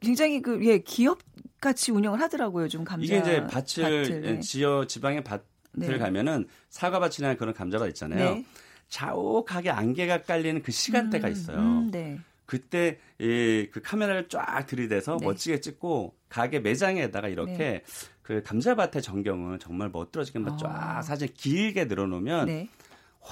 굉장히 0.00 0.42
그, 0.42 0.64
예, 0.64 0.78
기업 0.78 1.18
같이 1.60 1.90
운영을 1.90 2.20
하더라고요. 2.20 2.68
좀 2.68 2.84
감자. 2.84 3.04
이게 3.04 3.18
이제 3.18 3.44
밭을 3.46 3.82
밭을, 3.82 4.20
네. 4.20 4.40
지어 4.40 4.86
지방의 4.86 5.24
밭을 5.24 5.55
네. 5.76 5.98
가면은 5.98 6.46
사과밭이나 6.70 7.34
그런 7.36 7.54
감자밭 7.54 7.88
있잖아요. 7.88 8.34
네. 8.34 8.44
자욱하게 8.88 9.70
안개가 9.70 10.22
깔리는 10.22 10.62
그 10.62 10.72
시간대가 10.72 11.28
음, 11.28 11.32
있어요. 11.32 11.58
음, 11.58 11.90
네. 11.90 12.18
그때 12.46 12.98
이, 13.18 13.68
그 13.72 13.80
카메라를 13.82 14.28
쫙 14.28 14.66
들이대서 14.66 15.18
네. 15.20 15.26
멋지게 15.26 15.60
찍고 15.60 16.14
가게 16.28 16.60
매장에다가 16.60 17.28
이렇게 17.28 17.56
네. 17.56 17.82
그 18.22 18.42
감자밭의 18.42 19.02
전경을 19.02 19.58
정말 19.58 19.90
멋들어지게 19.90 20.38
한번 20.38 20.54
아. 20.54 20.56
쫙 20.56 21.02
사진 21.02 21.28
길게 21.34 21.86
늘어놓으면 21.86 22.46
네. 22.46 22.68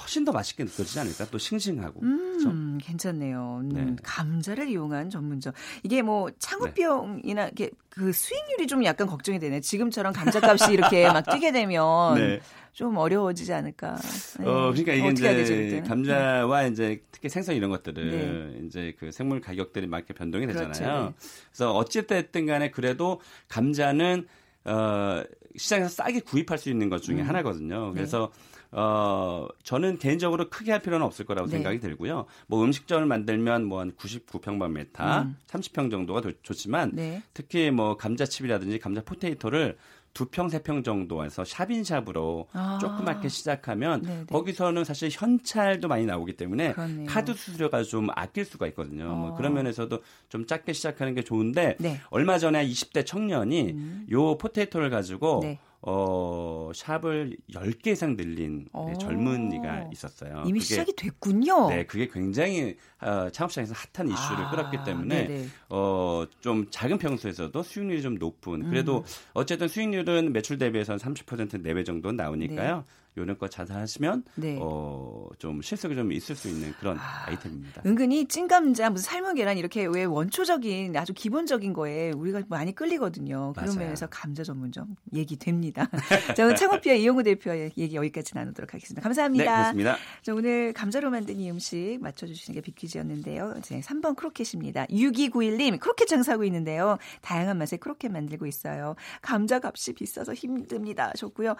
훨씬 0.01 0.25
더 0.25 0.31
맛있게 0.31 0.63
느껴지지 0.63 0.99
않을까? 0.99 1.25
또 1.31 1.37
싱싱하고. 1.37 2.01
음, 2.03 2.77
괜찮네요. 2.81 3.61
음, 3.63 3.69
네. 3.69 3.95
감자를 4.03 4.67
이용한 4.69 5.09
전문점. 5.09 5.53
이게 5.83 6.01
뭐 6.01 6.29
창업 6.37 6.73
비용이나 6.73 7.47
이게 7.47 7.71
그 7.89 8.11
수익률이 8.11 8.67
좀 8.67 8.83
약간 8.83 9.07
걱정이 9.07 9.39
되네. 9.39 9.61
지금처럼 9.61 10.11
감자값이 10.13 10.73
이렇게 10.73 11.07
막 11.11 11.21
뛰게 11.29 11.51
되면 11.51 12.15
네. 12.15 12.41
좀 12.73 12.97
어려워지지 12.97 13.53
않을까. 13.53 13.95
네. 14.39 14.45
어, 14.45 14.71
그러니까 14.73 14.93
이게 14.93 15.13
되죠, 15.13 15.53
이제? 15.53 15.81
감자와 15.87 16.63
이제 16.67 17.01
특히 17.11 17.29
생선 17.29 17.55
이런 17.55 17.69
것들을 17.69 18.11
네. 18.59 18.65
이제 18.65 18.95
그 18.99 19.11
생물 19.11 19.39
가격들이 19.39 19.87
막 19.87 19.99
이렇게 19.99 20.13
변동이 20.13 20.45
되잖아요. 20.47 20.73
그렇죠, 20.73 21.05
네. 21.05 21.13
그래서 21.51 21.73
어쨌든 21.73 22.45
간에 22.45 22.71
그래도 22.71 23.21
감자는 23.47 24.27
어, 24.65 25.23
시장에서 25.57 25.89
싸게 25.89 26.21
구입할 26.21 26.57
수 26.57 26.69
있는 26.69 26.89
것 26.89 27.01
중에 27.01 27.21
음. 27.21 27.27
하나거든요. 27.27 27.91
그래서 27.93 28.31
어, 28.71 29.47
저는 29.63 29.99
개인적으로 29.99 30.49
크게 30.49 30.71
할 30.71 30.81
필요는 30.81 31.05
없을 31.05 31.25
거라고 31.25 31.47
네. 31.47 31.53
생각이 31.53 31.79
들고요. 31.79 32.25
뭐 32.47 32.63
음식점을 32.63 33.05
만들면 33.05 33.65
뭐 33.65 33.79
한 33.79 33.91
99평방미터, 33.93 35.23
음. 35.23 35.37
30평 35.47 35.91
정도가 35.91 36.21
도- 36.21 36.31
좋지만 36.41 36.91
네. 36.93 37.23
특히 37.33 37.71
뭐 37.71 37.95
감자칩이라든지 37.97 38.79
감자 38.79 39.01
potato를 39.03 39.77
두 40.15 40.25
평, 40.27 40.47
세 40.47 40.59
평 40.63 40.81
정도에서 40.81 41.43
shop 41.43 41.73
in 41.73 41.88
shop으로 41.88 42.47
아. 42.53 42.77
조그맣게 42.79 43.27
시작하면 43.27 44.01
네네. 44.01 44.25
거기서는 44.31 44.85
사실 44.85 45.09
현찰도 45.11 45.89
많이 45.89 46.05
나오기 46.05 46.37
때문에 46.37 46.71
그렇네요. 46.71 47.05
카드 47.05 47.33
수수료가 47.33 47.83
좀 47.83 48.07
아낄 48.15 48.45
수가 48.45 48.65
있거든요. 48.67 49.13
뭐 49.13 49.31
어. 49.31 49.35
그런 49.35 49.53
면에서도 49.53 50.01
좀 50.29 50.47
작게 50.47 50.71
시작하는 50.71 51.13
게 51.15 51.21
좋은데 51.21 51.75
네. 51.79 51.99
얼마 52.09 52.37
전에 52.39 52.65
20대 52.65 53.05
청년이 53.05 53.71
음. 53.71 54.07
요 54.09 54.37
potato를 54.37 54.89
가지고 54.89 55.41
네. 55.43 55.59
어, 55.87 56.71
샵을 56.73 57.37
10개 57.53 57.87
이상 57.87 58.15
늘린 58.15 58.67
어. 58.73 58.91
젊은이가 58.99 59.89
있었어요. 59.93 60.43
이미 60.47 60.59
그게- 60.59 60.63
시작이 60.65 60.93
됐군요. 60.95 61.69
네, 61.69 61.85
그게 61.85 62.07
굉장히 62.07 62.75
어, 63.01 63.29
창업시장에서 63.31 63.75
핫한 63.93 64.11
이슈를 64.11 64.45
아, 64.45 64.49
끌었기 64.49 64.77
때문에 64.83 65.27
네네. 65.27 65.45
어, 65.69 66.25
좀 66.41 66.65
작은 66.71 66.97
평수에서도 66.97 67.61
수익률이 67.61 68.01
좀 68.01 68.15
높은. 68.15 68.67
그래도 68.69 68.97
음. 68.99 69.03
어쨌든 69.33 69.67
수익률은 69.67 70.33
매출 70.33 70.57
대비해서는 70.57 70.97
30% 70.97 71.61
내외 71.61 71.83
정도는 71.83 72.15
나오니까요. 72.17 72.83
요런 73.17 73.37
거 73.37 73.47
자사하시면 73.47 74.23
네. 74.35 74.57
어, 74.61 75.27
좀 75.37 75.61
실속이 75.61 75.95
좀 75.95 76.11
있을 76.11 76.35
수 76.35 76.49
있는 76.49 76.73
그런 76.79 76.97
아, 76.99 77.31
이템입니다 77.31 77.81
은근히 77.85 78.25
찐감자, 78.25 78.89
무슨 78.89 79.05
삶은 79.05 79.35
계란 79.35 79.57
이렇게 79.57 79.85
왜 79.85 80.03
원초적인 80.03 80.95
아주 80.97 81.13
기본적인 81.13 81.73
거에 81.73 82.11
우리가 82.11 82.43
많이 82.49 82.73
끌리거든요. 82.75 83.53
그런 83.53 83.67
맞아요. 83.69 83.79
면에서 83.79 84.07
감자 84.07 84.43
전문점 84.43 84.95
얘기 85.13 85.37
됩니다. 85.37 85.89
자, 86.35 86.43
오늘 86.43 86.55
창업피아 86.55 86.93
이용구 86.93 87.23
대표의 87.23 87.71
얘기 87.77 87.95
여기까지 87.95 88.35
나누도록 88.35 88.73
하겠습니다. 88.73 89.01
네, 89.01 89.03
감사합니다. 89.03 89.45
고맙습니다. 89.45 89.97
자, 90.21 90.33
오늘 90.33 90.73
감자로 90.73 91.09
만든 91.09 91.39
이 91.39 91.49
음식 91.49 91.99
맞춰주시는 92.01 92.55
게 92.55 92.61
빅퀴즈였는데요. 92.61 93.55
이제 93.59 93.79
3번 93.79 94.15
크로켓입니다. 94.15 94.85
6291님, 94.87 95.79
크로켓 95.79 96.07
장사하고 96.07 96.43
있는데요. 96.45 96.97
다양한 97.21 97.57
맛의 97.57 97.79
크로켓 97.79 98.11
만들고 98.11 98.45
있어요. 98.45 98.95
감자 99.21 99.59
값이 99.63 99.93
비싸서 99.93 100.33
힘듭니다. 100.33 101.13
좋고요. 101.15 101.55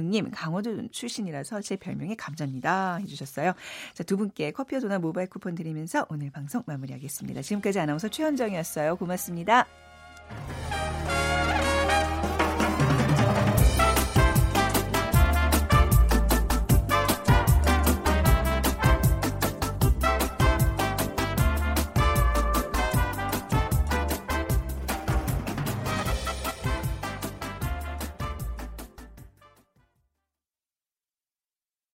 9406님, 0.00 0.30
강원도 0.32 0.88
출신이라서 0.88 1.60
제 1.62 1.76
별명이 1.76 2.16
감자입니다. 2.16 2.96
해주셨어요. 2.96 3.52
자, 3.94 4.02
두 4.04 4.16
분께 4.16 4.50
커피와 4.52 4.80
도넛 4.80 5.00
모바일 5.00 5.28
쿠폰 5.28 5.54
드리면서 5.54 6.06
오늘 6.08 6.30
방송 6.30 6.62
마무리하겠습니다. 6.66 7.42
지금까지 7.42 7.80
아나운서 7.80 8.08
최현정이었어요. 8.08 8.96
고맙습니다. 8.96 9.66